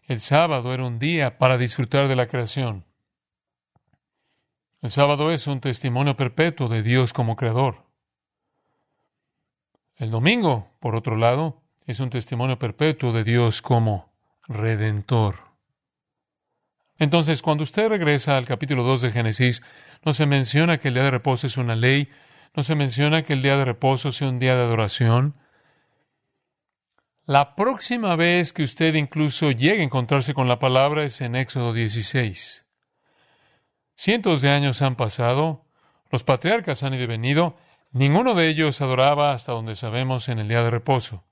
el 0.07 0.21
sábado 0.21 0.75
era 0.75 0.85
un 0.85 0.99
día 0.99 1.39
para 1.39 1.59
disfrutar 1.59 2.09
de 2.09 2.17
la 2.17 2.27
creación. 2.27 2.85
El 4.83 4.91
sábado 4.91 5.33
es 5.33 5.47
un 5.47 5.61
testimonio 5.61 6.15
perpetuo 6.15 6.69
de 6.69 6.83
Dios 6.83 7.13
como 7.13 7.37
creador. 7.37 7.87
El 9.97 10.11
domingo, 10.11 10.77
por 10.81 10.95
otro 10.95 11.17
lado, 11.17 11.63
es 11.87 12.01
un 12.01 12.11
testimonio 12.11 12.59
perpetuo 12.59 13.13
de 13.13 13.25
Dios 13.25 13.63
como 13.63 14.13
redentor. 14.47 15.37
Entonces, 16.99 17.43
cuando 17.43 17.65
usted 17.65 17.89
regresa 17.89 18.37
al 18.37 18.47
capítulo 18.47 18.83
2 18.83 19.03
de 19.03 19.11
Génesis, 19.11 19.63
no 20.05 20.13
se 20.13 20.27
menciona 20.27 20.79
que 20.79 20.89
el 20.89 20.95
día 20.95 21.05
de 21.05 21.11
reposo 21.11 21.47
es 21.47 21.57
una 21.57 21.75
ley, 21.75 22.09
no 22.55 22.63
se 22.63 22.75
menciona 22.75 23.23
que 23.23 23.33
el 23.33 23.43
día 23.43 23.57
de 23.57 23.65
reposo 23.65 24.13
sea 24.13 24.29
un 24.29 24.39
día 24.39 24.55
de 24.55 24.63
adoración. 24.63 25.35
La 27.27 27.55
próxima 27.55 28.17
vez 28.17 28.53
que 28.53 28.63
usted 28.63 28.95
incluso 28.97 29.51
llegue 29.51 29.81
a 29.81 29.85
encontrarse 29.85 30.35
con 30.35 30.47
la 30.47 30.59
palabra 30.59 31.05
es 31.05 31.23
en 31.23 31.37
Éxodo 31.37 31.73
16. 31.73 32.67
Cientos 33.95 34.43
de 34.43 34.51
años 34.51 34.83
han 34.83 34.95
pasado, 34.95 35.65
los 36.11 36.23
patriarcas 36.23 36.83
han 36.83 36.93
ido 36.93 37.05
y 37.05 37.07
venido, 37.07 37.57
ninguno 37.93 38.35
de 38.35 38.49
ellos 38.49 38.83
adoraba 38.83 39.33
hasta 39.33 39.53
donde 39.53 39.75
sabemos 39.75 40.29
en 40.29 40.39
el 40.39 40.49
día 40.49 40.63
de 40.63 40.69
reposo. 40.69 41.25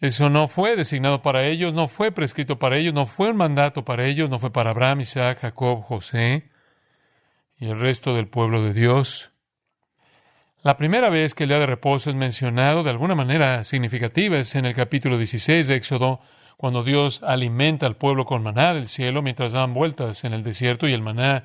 Eso 0.00 0.30
no 0.30 0.48
fue 0.48 0.74
designado 0.74 1.22
para 1.22 1.44
ellos, 1.44 1.74
no 1.74 1.86
fue 1.86 2.10
prescrito 2.10 2.58
para 2.58 2.76
ellos, 2.76 2.92
no 2.92 3.06
fue 3.06 3.30
un 3.30 3.36
mandato 3.36 3.84
para 3.84 4.06
ellos, 4.06 4.28
no 4.28 4.40
fue 4.40 4.52
para 4.52 4.70
Abraham, 4.70 5.02
Isaac, 5.02 5.38
Jacob, 5.42 5.82
José 5.82 6.50
y 7.56 7.68
el 7.68 7.78
resto 7.78 8.16
del 8.16 8.26
pueblo 8.26 8.64
de 8.64 8.72
Dios. 8.72 9.30
La 10.64 10.76
primera 10.76 11.08
vez 11.08 11.34
que 11.34 11.44
el 11.44 11.50
día 11.50 11.60
de 11.60 11.66
reposo 11.66 12.10
es 12.10 12.16
mencionado 12.16 12.82
de 12.82 12.90
alguna 12.90 13.14
manera 13.14 13.62
significativa 13.62 14.38
es 14.38 14.56
en 14.56 14.64
el 14.64 14.74
capítulo 14.74 15.16
16 15.16 15.68
de 15.68 15.76
Éxodo, 15.76 16.20
cuando 16.56 16.82
Dios 16.82 17.22
alimenta 17.22 17.86
al 17.86 17.96
pueblo 17.96 18.24
con 18.24 18.42
maná 18.42 18.74
del 18.74 18.86
cielo 18.86 19.22
mientras 19.22 19.52
dan 19.52 19.72
vueltas 19.72 20.24
en 20.24 20.32
el 20.32 20.42
desierto 20.42 20.88
y 20.88 20.92
el 20.94 21.00
maná 21.00 21.44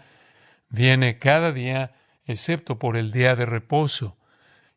viene 0.69 1.19
cada 1.19 1.51
día 1.51 1.91
excepto 2.25 2.79
por 2.79 2.97
el 2.97 3.11
día 3.11 3.35
de 3.35 3.45
reposo. 3.45 4.17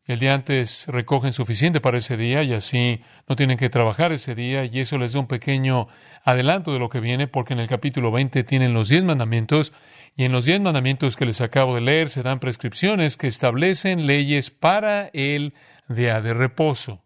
El 0.05 0.19
día 0.19 0.35
antes 0.35 0.85
recogen 0.87 1.33
suficiente 1.33 1.81
para 1.81 1.97
ese 1.97 2.15
día 2.15 2.43
y 2.43 2.53
así 2.53 3.01
no 3.27 3.35
tienen 3.35 3.57
que 3.57 3.69
trabajar 3.69 4.11
ese 4.11 4.35
día 4.35 4.65
y 4.65 4.79
eso 4.79 4.99
les 4.99 5.13
da 5.13 5.19
un 5.19 5.27
pequeño 5.27 5.87
adelanto 6.23 6.71
de 6.71 6.79
lo 6.79 6.89
que 6.89 6.99
viene 6.99 7.27
porque 7.27 7.53
en 7.53 7.59
el 7.59 7.67
capítulo 7.67 8.11
20 8.11 8.43
tienen 8.43 8.75
los 8.75 8.89
diez 8.89 9.03
mandamientos 9.03 9.73
y 10.17 10.25
en 10.25 10.31
los 10.31 10.45
diez 10.45 10.59
mandamientos 10.59 11.15
que 11.15 11.27
les 11.27 11.41
acabo 11.41 11.75
de 11.75 11.81
leer 11.81 12.09
se 12.09 12.23
dan 12.23 12.39
prescripciones 12.39 13.17
que 13.17 13.27
establecen 13.27 14.07
leyes 14.07 14.49
para 14.49 15.11
el 15.13 15.53
día 15.87 16.21
de 16.21 16.33
reposo. 16.33 17.05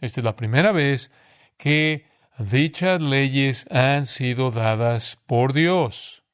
Esta 0.00 0.20
es 0.20 0.24
la 0.24 0.34
primera 0.34 0.72
vez 0.72 1.12
que 1.56 2.06
dichas 2.38 3.00
leyes 3.00 3.66
han 3.70 4.04
sido 4.04 4.50
dadas 4.50 5.16
por 5.26 5.52
Dios. 5.52 6.24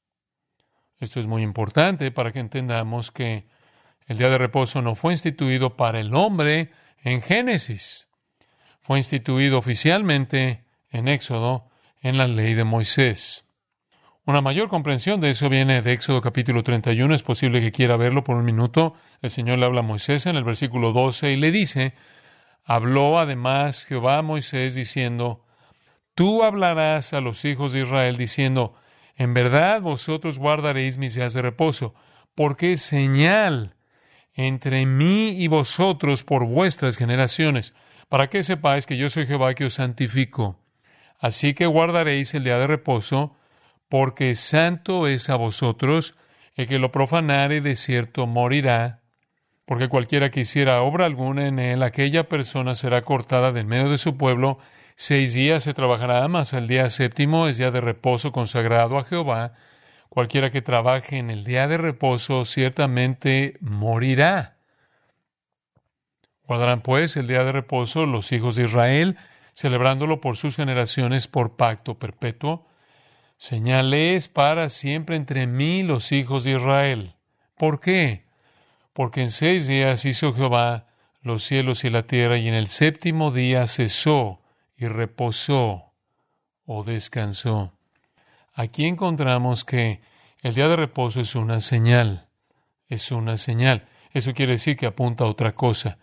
Esto 0.99 1.21
es 1.21 1.27
muy 1.27 1.43
importante 1.43 2.11
para 2.11 2.33
que 2.33 2.41
entendamos 2.41 3.11
que 3.11 3.47
el 4.07 4.17
día 4.17 4.31
de 4.31 4.39
reposo 4.39 4.81
no 4.81 4.95
fue 4.95 5.13
instituido 5.13 5.77
para 5.77 6.01
el 6.01 6.15
hombre 6.15 6.71
en 7.03 7.21
Génesis. 7.21 8.09
Fue 8.81 8.97
instituido 8.97 9.59
oficialmente 9.59 10.65
en 10.91 11.09
Éxodo, 11.09 11.69
en 12.01 12.17
la 12.17 12.27
ley 12.27 12.55
de 12.55 12.65
Moisés. 12.65 13.46
Una 14.29 14.41
mayor 14.41 14.69
comprensión 14.69 15.21
de 15.21 15.31
eso 15.31 15.49
viene 15.49 15.83
de 15.83 15.93
Éxodo 15.93 16.21
capítulo 16.21 16.65
31. 16.65 17.15
Es 17.15 17.23
posible 17.23 17.61
que 17.61 17.71
quiera 17.71 17.97
verlo 17.97 18.25
por 18.25 18.37
un 18.37 18.45
minuto. 18.45 18.95
El 19.23 19.31
Señor 19.31 19.61
le 19.61 19.67
habla 19.67 19.81
a 19.81 19.85
Moisés 19.85 20.27
en 20.27 20.35
el 20.35 20.43
versículo 20.43 20.93
12 20.93 21.31
y 21.31 21.37
le 21.37 21.53
dice, 21.53 21.95
habló 22.65 23.21
además 23.21 23.85
Jehová 23.85 24.19
a 24.19 24.23
Moisés 24.23 24.75
diciendo, 24.75 25.45
tú 26.17 26.43
hablarás 26.43 27.13
a 27.13 27.21
los 27.21 27.45
hijos 27.45 27.73
de 27.73 27.83
Israel 27.83 28.17
diciendo, 28.17 28.75
en 29.15 29.33
verdad 29.33 29.81
vosotros 29.81 30.41
guardaréis 30.41 30.99
mis 30.99 31.15
días 31.15 31.33
de 31.33 31.43
reposo, 31.43 31.95
porque 32.35 32.73
es 32.73 32.83
señal 32.83 33.77
entre 34.35 34.87
mí 34.87 35.41
y 35.41 35.47
vosotros 35.47 36.25
por 36.25 36.47
vuestras 36.47 36.97
generaciones, 36.97 37.75
para 38.09 38.29
que 38.29 38.43
sepáis 38.43 38.87
que 38.87 38.97
yo 38.97 39.09
soy 39.09 39.25
Jehová 39.25 39.55
que 39.55 39.67
os 39.67 39.75
santifico. 39.75 40.59
Así 41.21 41.55
que 41.55 41.67
guardaréis 41.67 42.35
el 42.35 42.43
día 42.43 42.59
de 42.59 42.67
reposo, 42.67 43.37
porque 43.89 44.35
santo 44.35 45.07
es 45.07 45.31
a 45.31 45.37
vosotros, 45.37 46.15
el 46.55 46.67
que 46.67 46.79
lo 46.79 46.93
profanare 46.93 47.61
de 47.61 47.75
cierto 47.77 48.27
morirá, 48.27 49.03
porque 49.65 49.89
cualquiera 49.89 50.31
que 50.31 50.41
hiciera 50.41 50.83
obra 50.83 51.05
alguna 51.05 51.47
en 51.47 51.59
él, 51.59 51.83
aquella 51.83 52.29
persona 52.29 52.75
será 52.75 53.03
cortada 53.03 53.53
del 53.53 53.67
medio 53.67 53.91
de 53.91 53.99
su 53.99 54.17
pueblo, 54.17 54.59
seis 54.95 55.35
días 55.35 55.65
se 55.65 55.75
trabajará, 55.75 56.27
mas 56.29 56.53
el 56.53 56.69
día 56.69 56.89
séptimo 56.91 57.49
es 57.49 57.59
día 57.59 57.71
de 57.71 57.81
reposo 57.81 58.33
consagrado 58.33 58.99
a 58.99 59.05
Jehová, 59.05 59.55
Cualquiera 60.17 60.49
que 60.51 60.63
trabaje 60.63 61.19
en 61.19 61.31
el 61.31 61.45
día 61.45 61.69
de 61.69 61.77
reposo 61.77 62.47
ciertamente 62.47 63.59
morirá. 63.61 64.57
Guardarán 66.45 66.81
pues 66.81 67.19
el 67.19 67.27
día 67.27 67.45
de 67.45 67.53
reposo 67.53 68.07
los 68.07 68.33
hijos 68.33 68.57
de 68.57 68.65
Israel, 68.65 69.19
celebrándolo 69.53 70.23
por 70.23 70.39
sus 70.39 70.57
generaciones 70.57 71.29
por 71.29 71.57
pacto 71.57 71.99
perpetuo. 71.99 72.67
Señales 73.39 74.29
para 74.29 74.69
siempre 74.69 75.17
entre 75.17 75.47
mí 75.47 75.83
los 75.83 76.11
hijos 76.13 76.45
de 76.45 76.53
Israel. 76.53 77.15
¿Por 77.57 77.81
qué? 77.81 78.25
Porque 78.93 79.23
en 79.23 79.31
seis 79.31 79.67
días 79.67 80.05
hizo 80.05 80.33
Jehová 80.33 80.87
los 81.21 81.45
cielos 81.45 81.85
y 81.85 81.91
la 81.91 82.05
tierra, 82.05 82.39
y 82.39 82.49
en 82.49 82.55
el 82.55 82.69
séptimo 82.69 83.31
día 83.31 83.67
cesó 83.67 84.41
y 84.77 84.87
reposó 84.87 85.93
o 86.65 86.85
descansó. 86.85 87.73
Aquí 88.55 88.87
encontramos 88.87 89.65
que 89.65 90.01
el 90.43 90.55
día 90.55 90.69
de 90.69 90.77
reposo 90.77 91.21
es 91.21 91.35
una 91.35 91.61
señal, 91.61 92.29
es 92.89 93.11
una 93.11 93.37
señal. 93.37 93.87
Eso 94.13 94.33
quiere 94.33 94.53
decir 94.53 94.77
que 94.77 94.87
apunta 94.87 95.25
a 95.25 95.29
otra 95.29 95.55
cosa. 95.55 95.99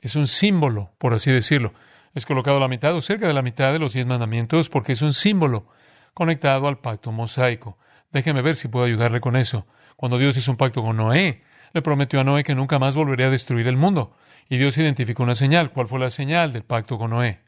Es 0.00 0.16
un 0.16 0.26
símbolo, 0.26 0.90
por 0.98 1.12
así 1.12 1.30
decirlo. 1.30 1.74
Es 2.14 2.24
colocado 2.24 2.60
la 2.60 2.68
mitad 2.68 2.94
o 2.94 3.00
cerca 3.00 3.26
de 3.26 3.34
la 3.34 3.42
mitad 3.42 3.72
de 3.72 3.78
los 3.78 3.92
diez 3.92 4.06
mandamientos 4.06 4.68
porque 4.68 4.92
es 4.92 5.02
un 5.02 5.12
símbolo 5.12 5.66
conectado 6.14 6.68
al 6.68 6.78
pacto 6.78 7.12
mosaico. 7.12 7.78
Déjeme 8.10 8.42
ver 8.42 8.56
si 8.56 8.68
puedo 8.68 8.84
ayudarle 8.84 9.20
con 9.20 9.36
eso. 9.36 9.66
Cuando 9.96 10.18
Dios 10.18 10.36
hizo 10.36 10.50
un 10.50 10.56
pacto 10.56 10.82
con 10.82 10.96
Noé, 10.96 11.42
le 11.72 11.82
prometió 11.82 12.20
a 12.20 12.24
Noé 12.24 12.44
que 12.44 12.54
nunca 12.54 12.78
más 12.78 12.94
volvería 12.94 13.26
a 13.26 13.30
destruir 13.30 13.66
el 13.68 13.76
mundo. 13.76 14.14
Y 14.48 14.58
Dios 14.58 14.76
identificó 14.76 15.22
una 15.22 15.34
señal. 15.34 15.70
¿Cuál 15.70 15.86
fue 15.86 15.98
la 15.98 16.10
señal 16.10 16.52
del 16.52 16.64
pacto 16.64 16.98
con 16.98 17.10
Noé? 17.10 17.40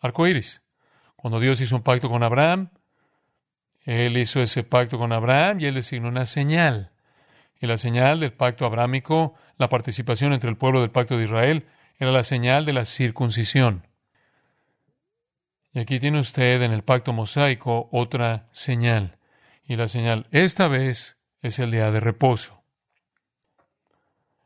Arco 0.00 0.26
iris. 0.26 0.62
Cuando 1.16 1.40
Dios 1.40 1.60
hizo 1.60 1.76
un 1.76 1.82
pacto 1.82 2.08
con 2.08 2.22
Abraham, 2.22 2.70
él 3.84 4.16
hizo 4.16 4.40
ese 4.40 4.62
pacto 4.62 4.98
con 4.98 5.12
Abraham 5.12 5.60
y 5.60 5.66
él 5.66 5.74
designó 5.74 6.08
una 6.08 6.24
señal. 6.24 6.92
Y 7.60 7.66
la 7.66 7.76
señal 7.76 8.20
del 8.20 8.32
pacto 8.32 8.64
abrámico, 8.64 9.34
la 9.58 9.68
participación 9.68 10.32
entre 10.32 10.48
el 10.48 10.56
pueblo 10.56 10.80
del 10.80 10.90
pacto 10.90 11.18
de 11.18 11.24
Israel, 11.24 11.66
era 11.98 12.10
la 12.10 12.22
señal 12.22 12.64
de 12.64 12.72
la 12.72 12.86
circuncisión. 12.86 13.86
Y 15.72 15.78
aquí 15.78 16.00
tiene 16.00 16.18
usted 16.18 16.62
en 16.62 16.72
el 16.72 16.82
pacto 16.82 17.12
mosaico 17.12 17.88
otra 17.92 18.48
señal. 18.52 19.18
Y 19.64 19.76
la 19.76 19.86
señal, 19.86 20.26
esta 20.30 20.66
vez, 20.66 21.18
es 21.42 21.58
el 21.58 21.70
día 21.70 21.90
de 21.90 22.00
reposo. 22.00 22.62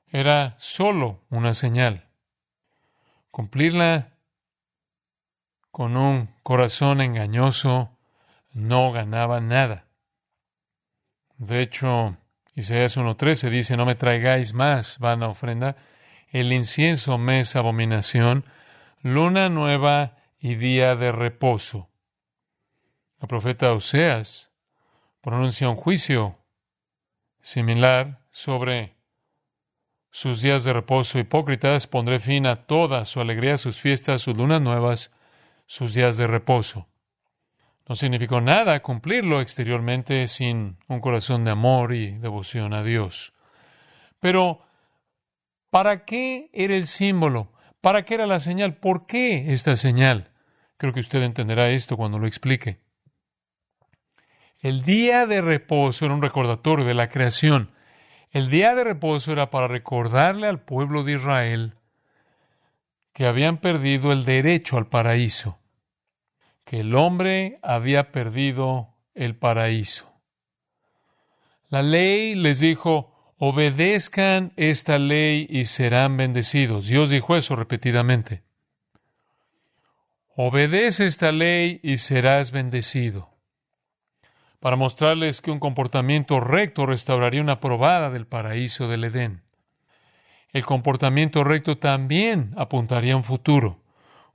Era 0.08 0.54
solo 0.58 1.24
una 1.30 1.54
señal. 1.54 2.08
Cumplirla 3.30 4.12
con 5.70 5.96
un 5.96 6.28
corazón 6.42 7.00
engañoso 7.00 7.90
no 8.52 8.92
ganaba 8.92 9.40
nada. 9.40 9.86
De 11.36 11.60
hecho, 11.62 12.16
Isaías 12.54 12.96
1.13 12.96 13.50
dice, 13.50 13.76
no 13.76 13.84
me 13.84 13.96
traigáis 13.96 14.54
más 14.54 14.98
vana 15.00 15.26
ofrenda, 15.26 15.74
el 16.30 16.52
incienso 16.52 17.18
me 17.18 17.40
es 17.40 17.56
abominación, 17.56 18.44
luna 19.02 19.48
nueva 19.48 20.16
y 20.44 20.56
día 20.56 20.94
de 20.94 21.10
reposo. 21.10 21.88
El 23.18 23.28
profeta 23.28 23.72
Oseas 23.72 24.50
pronuncia 25.22 25.70
un 25.70 25.74
juicio 25.74 26.36
similar 27.40 28.20
sobre 28.30 28.94
sus 30.10 30.42
días 30.42 30.62
de 30.64 30.74
reposo 30.74 31.18
hipócritas, 31.18 31.86
pondré 31.86 32.20
fin 32.20 32.44
a 32.46 32.56
toda 32.56 33.06
su 33.06 33.22
alegría, 33.22 33.56
sus 33.56 33.80
fiestas, 33.80 34.20
sus 34.20 34.36
lunas 34.36 34.60
nuevas, 34.60 35.12
sus 35.64 35.94
días 35.94 36.18
de 36.18 36.26
reposo. 36.26 36.88
No 37.88 37.94
significó 37.94 38.42
nada 38.42 38.82
cumplirlo 38.82 39.40
exteriormente 39.40 40.26
sin 40.26 40.76
un 40.88 41.00
corazón 41.00 41.42
de 41.44 41.52
amor 41.52 41.94
y 41.94 42.18
devoción 42.18 42.74
a 42.74 42.82
Dios. 42.82 43.32
Pero, 44.20 44.60
¿para 45.70 46.04
qué 46.04 46.50
era 46.52 46.76
el 46.76 46.86
símbolo? 46.86 47.50
¿Para 47.80 48.04
qué 48.04 48.12
era 48.12 48.26
la 48.26 48.40
señal? 48.40 48.76
¿Por 48.76 49.06
qué 49.06 49.54
esta 49.54 49.76
señal? 49.76 50.32
Creo 50.76 50.92
que 50.92 51.00
usted 51.00 51.22
entenderá 51.22 51.70
esto 51.70 51.96
cuando 51.96 52.18
lo 52.18 52.26
explique. 52.26 52.80
El 54.60 54.82
día 54.82 55.26
de 55.26 55.40
reposo 55.40 56.04
era 56.04 56.14
un 56.14 56.22
recordatorio 56.22 56.84
de 56.84 56.94
la 56.94 57.08
creación. 57.08 57.70
El 58.30 58.50
día 58.50 58.74
de 58.74 58.84
reposo 58.84 59.32
era 59.32 59.50
para 59.50 59.68
recordarle 59.68 60.46
al 60.46 60.60
pueblo 60.60 61.04
de 61.04 61.12
Israel 61.12 61.74
que 63.12 63.26
habían 63.26 63.58
perdido 63.58 64.10
el 64.10 64.24
derecho 64.24 64.76
al 64.76 64.88
paraíso 64.88 65.58
que 66.64 66.80
el 66.80 66.94
hombre 66.94 67.56
había 67.62 68.10
perdido 68.10 68.94
el 69.14 69.36
paraíso. 69.36 70.10
La 71.68 71.82
ley 71.82 72.34
les 72.34 72.60
dijo, 72.60 73.34
obedezcan 73.38 74.52
esta 74.56 74.98
ley 74.98 75.46
y 75.50 75.66
serán 75.66 76.16
bendecidos. 76.16 76.86
Dios 76.88 77.10
dijo 77.10 77.36
eso 77.36 77.56
repetidamente. 77.56 78.42
Obedece 80.36 81.06
esta 81.06 81.30
ley 81.30 81.78
y 81.84 81.98
serás 81.98 82.50
bendecido. 82.50 83.30
Para 84.58 84.74
mostrarles 84.74 85.40
que 85.40 85.52
un 85.52 85.60
comportamiento 85.60 86.40
recto 86.40 86.86
restauraría 86.86 87.40
una 87.40 87.60
probada 87.60 88.10
del 88.10 88.26
paraíso 88.26 88.88
del 88.88 89.04
Edén. 89.04 89.44
El 90.52 90.64
comportamiento 90.64 91.44
recto 91.44 91.78
también 91.78 92.52
apuntaría 92.56 93.14
a 93.14 93.16
un 93.16 93.22
futuro, 93.22 93.80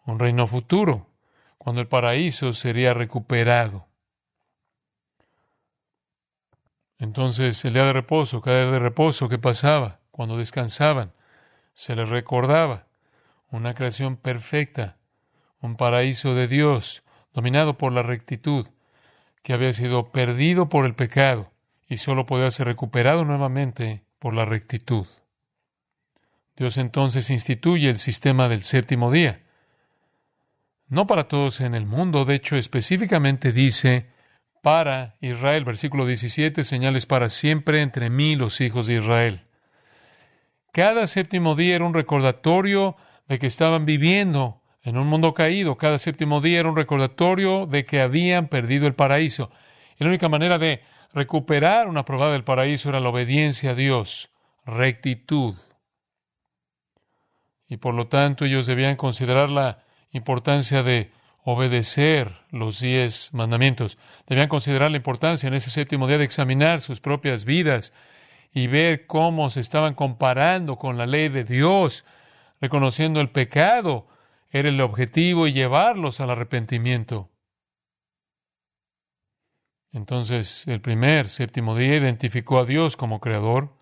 un 0.06 0.20
reino 0.20 0.48
futuro, 0.48 1.10
cuando 1.58 1.82
el 1.82 1.88
paraíso 1.88 2.54
sería 2.54 2.94
recuperado. 2.94 3.88
Entonces, 6.98 7.64
el 7.66 7.74
día 7.74 7.84
de 7.86 7.94
reposo, 7.94 8.40
cada 8.40 8.64
día 8.64 8.72
de 8.72 8.80
reposo 8.80 9.28
que 9.28 9.38
pasaba, 9.38 10.00
cuando 10.12 10.38
descansaban, 10.38 11.12
se 11.74 11.96
les 11.96 12.08
recordaba 12.08 12.88
una 13.52 13.74
creación 13.74 14.16
perfecta, 14.16 14.99
un 15.62 15.76
paraíso 15.76 16.36
de 16.36 16.48
Dios, 16.48 17.04
dominado 17.34 17.78
por 17.78 17.92
la 17.92 18.04
rectitud, 18.04 18.68
que 19.44 19.54
había 19.54 19.74
sido 19.74 20.12
perdido 20.12 20.70
por 20.70 20.86
el 20.86 20.96
pecado 20.96 21.52
y 21.88 21.98
solo 21.98 22.26
podía 22.26 22.52
ser 22.52 22.68
recuperado 22.68 23.26
nuevamente 23.26 24.04
por 24.20 24.34
la 24.34 24.46
rectitud. 24.46 25.08
Dios 26.56 26.78
entonces 26.78 27.30
instituye 27.30 27.90
el 27.90 27.98
sistema 27.98 28.50
del 28.50 28.62
séptimo 28.62 29.12
día, 29.12 29.42
no 30.90 31.06
para 31.06 31.28
todos 31.28 31.62
en 31.62 31.76
el 31.76 31.86
mundo, 31.86 32.26
de 32.26 32.36
hecho 32.36 32.56
específicamente 32.56 33.52
dice 33.52 34.08
para 34.64 35.16
Israel, 35.22 35.64
versículo 35.64 36.06
17, 36.06 36.64
señales 36.64 37.06
para 37.06 37.30
siempre 37.30 37.82
entre 37.82 38.10
mí 38.10 38.36
los 38.36 38.60
hijos 38.60 38.88
de 38.88 38.96
Israel. 38.96 39.46
Cada 40.72 41.06
séptimo 41.08 41.56
día 41.56 41.76
era 41.76 41.86
un 41.86 41.94
recordatorio 41.94 42.96
de 43.28 43.38
que 43.38 43.48
estaban 43.48 43.86
viviendo 43.86 44.62
en 44.84 44.98
un 44.98 45.08
mundo 45.08 45.34
caído. 45.34 45.78
Cada 45.78 45.98
séptimo 45.98 46.42
día 46.42 46.60
era 46.60 46.70
un 46.70 46.76
recordatorio 46.76 47.66
de 47.66 47.86
que 47.86 48.02
habían 48.02 48.48
perdido 48.48 48.88
el 48.88 48.96
paraíso. 48.96 49.52
Y 49.98 50.04
la 50.04 50.10
única 50.10 50.30
manera 50.30 50.58
de 50.58 50.82
recuperar 51.14 51.88
una 51.88 52.06
probada 52.06 52.34
del 52.34 52.44
paraíso 52.44 52.90
era 52.90 53.00
la 53.00 53.10
obediencia 53.10 53.72
a 53.72 53.76
Dios, 53.76 54.30
rectitud. 54.66 55.56
Y 57.68 57.78
por 57.78 57.94
lo 57.94 58.08
tanto 58.08 58.46
ellos 58.46 58.66
debían 58.66 58.96
considerar 58.96 59.50
la 59.50 59.84
importancia 60.12 60.84
de 60.84 61.12
obedecer 61.44 62.36
los 62.52 62.80
diez 62.80 63.34
mandamientos. 63.34 63.98
Debían 64.28 64.50
considerar 64.50 64.92
la 64.92 64.98
importancia 64.98 65.48
en 65.48 65.54
ese 65.54 65.70
séptimo 65.70 66.08
día 66.08 66.18
de 66.18 66.26
examinar 66.26 66.82
sus 66.82 67.00
propias 67.02 67.46
vidas 67.46 67.94
y 68.52 68.68
ver 68.68 69.06
cómo 69.06 69.50
se 69.50 69.60
estaban 69.60 69.94
comparando 69.94 70.78
con 70.78 70.98
la 70.98 71.06
ley 71.06 71.30
de 71.30 71.44
Dios, 71.44 72.06
reconociendo 72.60 73.22
el 73.22 73.30
pecado 73.30 74.08
era 74.50 74.70
el 74.70 74.82
objetivo 74.82 75.48
y 75.48 75.54
llevarlos 75.54 76.20
al 76.20 76.32
arrepentimiento. 76.32 77.30
Entonces, 79.92 80.68
el 80.68 80.82
primer 80.82 81.30
séptimo 81.30 81.76
día 81.76 81.98
identificó 81.98 82.60
a 82.60 82.66
Dios 82.66 82.96
como 82.96 83.20
creador, 83.20 83.76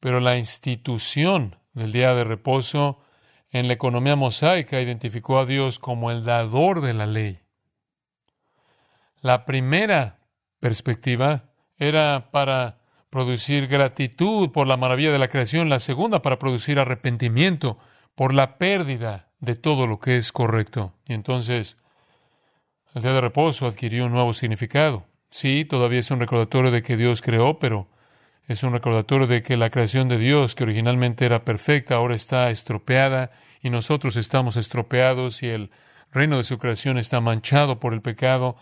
pero 0.00 0.20
la 0.20 0.36
institución 0.36 1.56
del 1.72 1.92
día 1.92 2.14
de 2.14 2.24
reposo 2.24 3.00
en 3.50 3.66
la 3.66 3.74
economía 3.74 4.16
mosaica 4.16 4.80
identificó 4.80 5.38
a 5.38 5.46
Dios 5.46 5.78
como 5.78 6.10
el 6.10 6.24
dador 6.24 6.80
de 6.80 6.94
la 6.94 7.06
ley. 7.06 7.40
La 9.20 9.44
primera 9.44 10.20
perspectiva 10.60 11.50
era 11.76 12.30
para 12.30 12.80
producir 13.10 13.66
gratitud 13.66 14.50
por 14.50 14.66
la 14.66 14.76
maravilla 14.76 15.12
de 15.12 15.18
la 15.18 15.28
creación, 15.28 15.68
la 15.68 15.78
segunda 15.78 16.20
para 16.20 16.38
producir 16.38 16.78
arrepentimiento 16.78 17.78
por 18.14 18.34
la 18.34 18.58
pérdida 18.58 19.27
de 19.40 19.54
todo 19.56 19.86
lo 19.86 20.00
que 20.00 20.16
es 20.16 20.32
correcto. 20.32 20.94
Y 21.06 21.14
entonces 21.14 21.76
el 22.94 23.02
día 23.02 23.12
de 23.12 23.20
reposo 23.20 23.66
adquirió 23.66 24.06
un 24.06 24.12
nuevo 24.12 24.32
significado. 24.32 25.06
Sí, 25.30 25.64
todavía 25.64 26.00
es 26.00 26.10
un 26.10 26.20
recordatorio 26.20 26.70
de 26.70 26.82
que 26.82 26.96
Dios 26.96 27.22
creó, 27.22 27.58
pero 27.58 27.88
es 28.46 28.62
un 28.62 28.72
recordatorio 28.72 29.26
de 29.26 29.42
que 29.42 29.56
la 29.56 29.70
creación 29.70 30.08
de 30.08 30.18
Dios, 30.18 30.54
que 30.54 30.64
originalmente 30.64 31.26
era 31.26 31.44
perfecta, 31.44 31.96
ahora 31.96 32.14
está 32.14 32.50
estropeada 32.50 33.30
y 33.60 33.70
nosotros 33.70 34.16
estamos 34.16 34.56
estropeados 34.56 35.42
y 35.42 35.48
el 35.48 35.70
reino 36.10 36.38
de 36.38 36.44
su 36.44 36.58
creación 36.58 36.96
está 36.96 37.20
manchado 37.20 37.78
por 37.78 37.92
el 37.92 38.00
pecado 38.00 38.56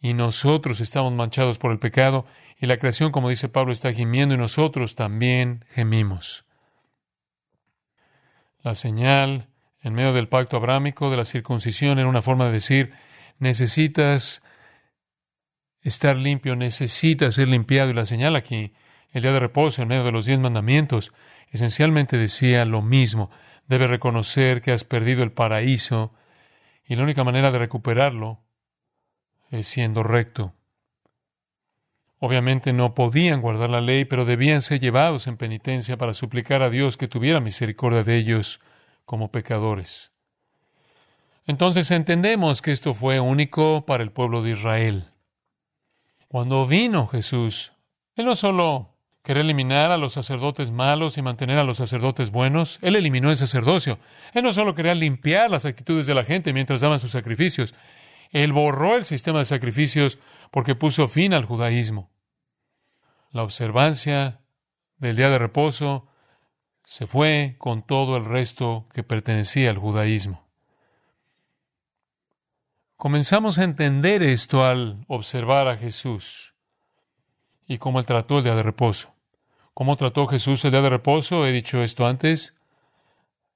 y 0.00 0.14
nosotros 0.14 0.80
estamos 0.80 1.12
manchados 1.12 1.58
por 1.58 1.72
el 1.72 1.78
pecado 1.78 2.24
y 2.60 2.66
la 2.66 2.76
creación, 2.76 3.10
como 3.10 3.28
dice 3.28 3.48
Pablo, 3.48 3.72
está 3.72 3.92
gimiendo 3.92 4.34
y 4.34 4.38
nosotros 4.38 4.94
también 4.94 5.64
gemimos. 5.70 6.44
La 8.62 8.76
señal 8.76 9.48
en 9.82 9.94
medio 9.94 10.12
del 10.12 10.28
pacto 10.28 10.56
abrámico 10.56 11.10
de 11.10 11.16
la 11.16 11.24
circuncisión 11.24 11.98
era 11.98 12.08
una 12.08 12.22
forma 12.22 12.46
de 12.46 12.52
decir, 12.52 12.92
necesitas 13.38 14.42
estar 15.80 16.16
limpio, 16.16 16.54
necesitas 16.56 17.34
ser 17.34 17.48
limpiado 17.48 17.90
y 17.90 17.94
la 17.94 18.04
señal 18.04 18.36
aquí 18.36 18.72
el 19.10 19.22
día 19.22 19.32
de 19.32 19.40
reposo 19.40 19.82
en 19.82 19.88
medio 19.88 20.04
de 20.04 20.12
los 20.12 20.24
diez 20.24 20.40
mandamientos, 20.40 21.12
esencialmente 21.50 22.16
decía 22.16 22.64
lo 22.64 22.80
mismo. 22.80 23.30
Debes 23.66 23.90
reconocer 23.90 24.62
que 24.62 24.72
has 24.72 24.84
perdido 24.84 25.22
el 25.22 25.32
paraíso 25.32 26.14
y 26.84 26.96
la 26.96 27.02
única 27.02 27.22
manera 27.22 27.50
de 27.52 27.58
recuperarlo 27.58 28.42
es 29.50 29.66
siendo 29.66 30.02
recto. 30.02 30.54
Obviamente 32.18 32.72
no 32.72 32.94
podían 32.94 33.40
guardar 33.42 33.68
la 33.68 33.80
ley, 33.80 34.04
pero 34.04 34.24
debían 34.24 34.62
ser 34.62 34.80
llevados 34.80 35.26
en 35.26 35.36
penitencia 35.36 35.98
para 35.98 36.14
suplicar 36.14 36.62
a 36.62 36.70
Dios 36.70 36.96
que 36.96 37.08
tuviera 37.08 37.40
misericordia 37.40 38.04
de 38.04 38.16
ellos 38.16 38.60
como 39.04 39.30
pecadores. 39.30 40.12
Entonces 41.46 41.90
entendemos 41.90 42.62
que 42.62 42.72
esto 42.72 42.94
fue 42.94 43.20
único 43.20 43.84
para 43.86 44.02
el 44.02 44.12
pueblo 44.12 44.42
de 44.42 44.52
Israel. 44.52 45.10
Cuando 46.28 46.66
vino 46.66 47.06
Jesús, 47.06 47.72
Él 48.14 48.24
no 48.26 48.36
solo 48.36 48.92
Quería 49.22 49.42
eliminar 49.42 49.92
a 49.92 49.98
los 49.98 50.14
sacerdotes 50.14 50.72
malos 50.72 51.16
y 51.16 51.22
mantener 51.22 51.56
a 51.58 51.64
los 51.64 51.76
sacerdotes 51.76 52.32
buenos. 52.32 52.80
Él 52.82 52.96
eliminó 52.96 53.30
el 53.30 53.36
sacerdocio. 53.36 54.00
Él 54.34 54.42
no 54.42 54.52
solo 54.52 54.74
quería 54.74 54.96
limpiar 54.96 55.48
las 55.48 55.64
actitudes 55.64 56.06
de 56.06 56.14
la 56.14 56.24
gente 56.24 56.52
mientras 56.52 56.80
daban 56.80 56.98
sus 56.98 57.12
sacrificios. 57.12 57.72
Él 58.32 58.52
borró 58.52 58.96
el 58.96 59.04
sistema 59.04 59.38
de 59.38 59.44
sacrificios 59.44 60.18
porque 60.50 60.74
puso 60.74 61.06
fin 61.06 61.34
al 61.34 61.44
judaísmo. 61.44 62.10
La 63.30 63.44
observancia 63.44 64.40
del 64.96 65.14
día 65.14 65.30
de 65.30 65.38
reposo 65.38 66.08
se 66.84 67.06
fue 67.06 67.56
con 67.58 67.82
todo 67.86 68.16
el 68.16 68.24
resto 68.24 68.86
que 68.92 69.02
pertenecía 69.02 69.70
al 69.70 69.78
judaísmo. 69.78 70.46
Comenzamos 72.96 73.58
a 73.58 73.64
entender 73.64 74.22
esto 74.22 74.64
al 74.64 75.04
observar 75.08 75.68
a 75.68 75.76
Jesús 75.76 76.54
y 77.66 77.78
cómo 77.78 77.98
él 77.98 78.06
trató 78.06 78.38
el 78.38 78.44
día 78.44 78.54
de 78.54 78.62
reposo. 78.62 79.14
¿Cómo 79.74 79.96
trató 79.96 80.26
Jesús 80.26 80.64
el 80.64 80.70
día 80.70 80.82
de 80.82 80.90
reposo? 80.90 81.46
He 81.46 81.52
dicho 81.52 81.82
esto 81.82 82.06
antes. 82.06 82.54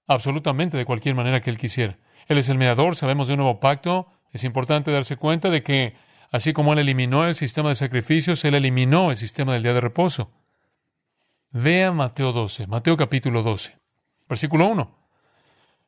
Absolutamente, 0.07 0.77
de 0.77 0.85
cualquier 0.85 1.15
manera 1.15 1.41
que 1.41 1.51
él 1.51 1.59
quisiera. 1.59 1.99
Él 2.27 2.39
es 2.39 2.49
el 2.49 2.59
mediador, 2.59 2.97
sabemos 2.97 3.29
de 3.29 3.35
un 3.35 3.41
nuevo 3.41 3.61
pacto. 3.61 4.07
Es 4.33 4.43
importante 4.45 4.91
darse 4.91 5.17
cuenta 5.17 5.51
de 5.51 5.63
que, 5.63 5.95
así 6.31 6.53
como 6.53 6.73
él 6.73 6.79
eliminó 6.79 7.27
el 7.27 7.35
sistema 7.35 7.69
de 7.69 7.75
sacrificios, 7.77 8.45
él 8.45 8.55
eliminó 8.55 9.11
el 9.11 9.17
sistema 9.17 9.53
del 9.53 9.63
día 9.63 9.75
de 9.75 9.81
reposo. 9.81 10.33
Vea 11.59 11.91
Mateo 11.91 12.33
12, 12.33 12.67
Mateo 12.67 12.99
capítulo 12.99 13.43
12, 13.43 13.79
versículo 14.29 14.67
1. 14.67 14.95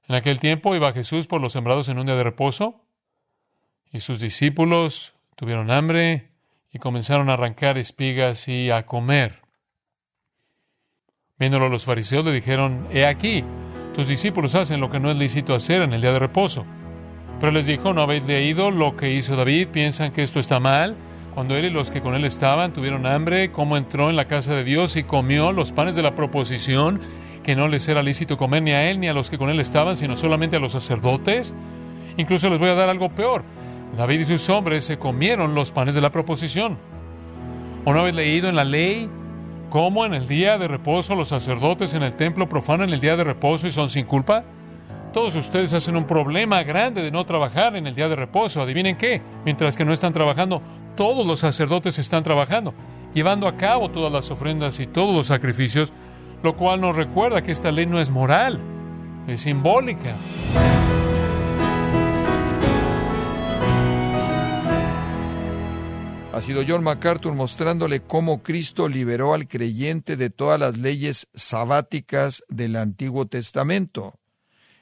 En 0.09 0.15
aquel 0.15 0.41
tiempo 0.41 0.75
iba 0.75 0.95
Jesús 0.95 1.27
por 1.27 1.43
los 1.43 1.53
sembrados 1.53 1.91
en 1.91 1.99
un 1.99 2.07
día 2.07 2.15
de 2.15 2.23
reposo, 2.23 2.87
y 3.93 4.01
sus 4.01 4.19
discípulos 4.19 5.15
tuvieron 5.37 5.71
hambre 5.71 6.33
y 6.73 6.79
comenzaron 6.79 7.29
a 7.29 7.35
arrancar 7.35 7.77
espigas 7.77 8.49
y 8.49 8.71
a 8.71 8.87
comer. 8.87 9.43
Viéndolo 11.39 11.69
los 11.69 11.85
fariseos 11.85 12.25
le 12.25 12.33
dijeron, 12.33 12.89
He 12.91 13.05
aquí, 13.05 13.45
tus 13.93 14.09
discípulos 14.09 14.55
hacen 14.55 14.81
lo 14.81 14.89
que 14.89 15.01
no 15.01 15.11
es 15.11 15.19
lícito 15.19 15.55
hacer 15.55 15.83
en 15.83 15.93
el 15.93 16.01
día 16.01 16.15
de 16.15 16.19
reposo. 16.19 16.65
Pero 17.41 17.53
les 17.53 17.67
dijo, 17.67 17.93
¿no 17.93 18.01
habéis 18.01 18.25
leído 18.25 18.71
lo 18.71 18.97
que 18.97 19.13
hizo 19.13 19.37
David? 19.37 19.69
¿Piensan 19.69 20.13
que 20.13 20.23
esto 20.23 20.41
está 20.41 20.61
mal? 20.61 20.97
Cuando 21.38 21.55
él 21.55 21.66
y 21.66 21.70
los 21.70 21.92
que 21.92 22.01
con 22.01 22.16
él 22.16 22.24
estaban 22.24 22.72
tuvieron 22.72 23.07
hambre, 23.07 23.53
cómo 23.53 23.77
entró 23.77 24.11
en 24.11 24.16
la 24.16 24.24
casa 24.24 24.57
de 24.57 24.64
Dios 24.64 24.96
y 24.96 25.05
comió 25.05 25.53
los 25.53 25.70
panes 25.70 25.94
de 25.94 26.03
la 26.03 26.16
proposición, 26.16 27.01
que 27.44 27.55
no 27.55 27.68
les 27.68 27.87
era 27.87 28.03
lícito 28.03 28.37
comer 28.37 28.64
ni 28.64 28.72
a 28.72 28.90
él 28.90 28.98
ni 28.98 29.07
a 29.07 29.12
los 29.12 29.31
que 29.31 29.38
con 29.38 29.48
él 29.48 29.61
estaban, 29.61 29.96
sino 29.96 30.16
solamente 30.16 30.57
a 30.57 30.59
los 30.59 30.72
sacerdotes. 30.72 31.55
Incluso 32.16 32.51
les 32.51 32.59
voy 32.59 32.70
a 32.70 32.74
dar 32.74 32.88
algo 32.88 33.11
peor. 33.11 33.44
David 33.96 34.18
y 34.18 34.24
sus 34.24 34.51
hombres 34.51 34.85
se 34.85 34.98
comieron 34.98 35.55
los 35.55 35.70
panes 35.70 35.94
de 35.94 36.01
la 36.01 36.11
proposición. 36.11 36.77
¿O 37.85 37.92
no 37.92 38.01
habéis 38.01 38.16
leído 38.16 38.48
en 38.48 38.57
la 38.57 38.64
ley 38.64 39.09
cómo 39.70 40.05
en 40.05 40.14
el 40.14 40.27
día 40.27 40.59
de 40.59 40.66
reposo 40.66 41.14
los 41.14 41.29
sacerdotes 41.29 41.94
en 41.94 42.03
el 42.03 42.14
templo 42.14 42.48
profanan 42.48 42.92
el 42.92 42.98
día 42.98 43.16
de 43.16 43.22
reposo 43.22 43.68
y 43.68 43.70
son 43.70 43.90
sin 43.90 44.07
culpa? 44.07 44.42
Todos 45.12 45.35
ustedes 45.37 45.73
hacen 45.73 45.97
un 45.97 46.07
problema 46.07 46.62
grande 46.62 47.03
de 47.03 47.11
no 47.11 47.25
trabajar 47.25 47.77
en 47.77 47.87
el 47.87 47.94
día 47.94 48.09
de 48.11 48.16
reposo. 48.16 48.61
Adivinen 48.61 48.97
qué, 48.97 49.23
mientras 49.44 49.77
que 49.77 49.85
no 49.85 49.92
están 49.92 50.12
trabajando, 50.12 50.61
todos 50.97 51.27
los 51.27 51.40
sacerdotes 51.40 51.99
están 51.99 52.23
trabajando, 52.23 52.75
llevando 53.14 53.49
a 53.49 53.57
cabo 53.57 53.90
todas 53.90 54.12
las 54.12 54.31
ofrendas 54.31 54.81
y 54.81 54.87
todos 54.87 55.14
los 55.14 55.29
sacrificios, 55.29 55.92
lo 56.42 56.57
cual 56.57 56.83
nos 56.83 56.94
recuerda 56.94 57.42
que 57.42 57.53
esta 57.53 57.73
ley 57.73 57.87
no 57.87 58.01
es 58.01 58.11
moral, 58.11 58.61
es 59.27 59.40
simbólica. 59.40 60.14
Ha 66.35 66.40
sido 66.42 66.62
John 66.68 66.85
MacArthur 66.85 67.35
mostrándole 67.35 68.01
cómo 68.01 68.42
Cristo 68.42 68.88
liberó 68.88 69.33
al 69.33 69.49
creyente 69.49 70.16
de 70.16 70.29
todas 70.29 70.61
las 70.61 70.77
leyes 70.77 71.29
sabáticas 71.35 72.44
del 72.49 72.77
Antiguo 72.77 73.27
Testamento 73.27 74.18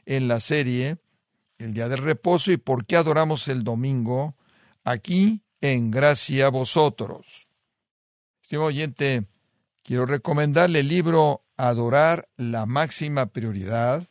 en 0.06 0.28
la 0.28 0.40
serie 0.40 0.98
El 1.58 1.74
Día 1.74 1.88
del 1.88 1.98
Reposo 1.98 2.52
y 2.52 2.56
por 2.56 2.86
qué 2.86 2.96
adoramos 2.96 3.48
el 3.48 3.64
domingo, 3.64 4.36
aquí 4.84 5.42
en 5.60 5.90
Gracia 5.90 6.48
Vosotros. 6.48 7.48
Estimado 8.42 8.68
oyente, 8.68 9.26
quiero 9.82 10.06
recomendarle 10.06 10.80
el 10.80 10.88
libro 10.88 11.42
Adorar 11.58 12.28
la 12.36 12.66
máxima 12.66 13.26
prioridad, 13.26 14.06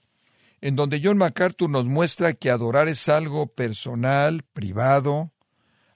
en 0.62 0.76
donde 0.76 1.00
John 1.04 1.18
MacArthur 1.18 1.70
nos 1.70 1.86
muestra 1.86 2.34
que 2.34 2.50
adorar 2.50 2.88
es 2.88 3.08
algo 3.08 3.48
personal, 3.48 4.42
privado, 4.52 5.32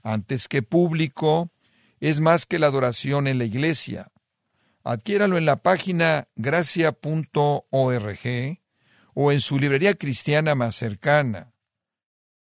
antes 0.04 0.48
que 0.48 0.62
público, 0.62 1.52
es 2.00 2.20
más 2.20 2.46
que 2.46 2.60
la 2.60 2.68
adoración 2.68 3.28
en 3.28 3.40
la 3.40 3.46
iglesia. 3.46 4.12
Adquiéralo 4.84 5.38
en 5.38 5.46
la 5.46 5.58
página 5.64 6.28
gracia.org 6.36 7.00
o 9.14 9.32
en 9.32 9.42
su 9.42 9.60
librería 9.60 9.96
cristiana 9.96 10.56
más 10.56 10.76
cercana. 10.76 11.54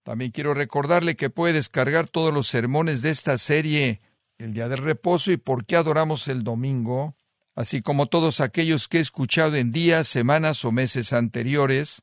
También 0.02 0.30
quiero 0.30 0.54
recordarle 0.54 1.16
que 1.16 1.30
puede 1.30 1.54
descargar 1.54 2.06
todos 2.06 2.32
los 2.32 2.46
sermones 2.46 3.02
de 3.02 3.10
esta 3.10 3.38
serie 3.38 4.00
El 4.38 4.52
Día 4.54 4.68
del 4.68 4.78
Reposo 4.78 5.32
y 5.32 5.36
por 5.36 5.66
qué 5.66 5.76
adoramos 5.76 6.28
el 6.28 6.44
domingo, 6.44 7.16
así 7.54 7.82
como 7.82 8.06
todos 8.06 8.40
aquellos 8.40 8.86
que 8.86 8.98
he 8.98 9.00
escuchado 9.00 9.56
en 9.56 9.72
días, 9.72 10.06
semanas 10.06 10.64
o 10.64 10.70
meses 10.70 11.12
anteriores, 11.12 12.02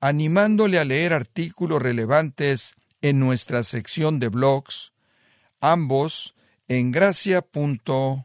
animándole 0.00 0.78
a 0.78 0.84
leer 0.84 1.12
artículos 1.12 1.82
relevantes 1.82 2.74
en 3.00 3.18
nuestra 3.18 3.64
sección 3.64 4.20
de 4.20 4.28
blogs, 4.28 4.92
ambos 5.60 6.34
en 6.68 6.92
gracia.org. 6.92 8.24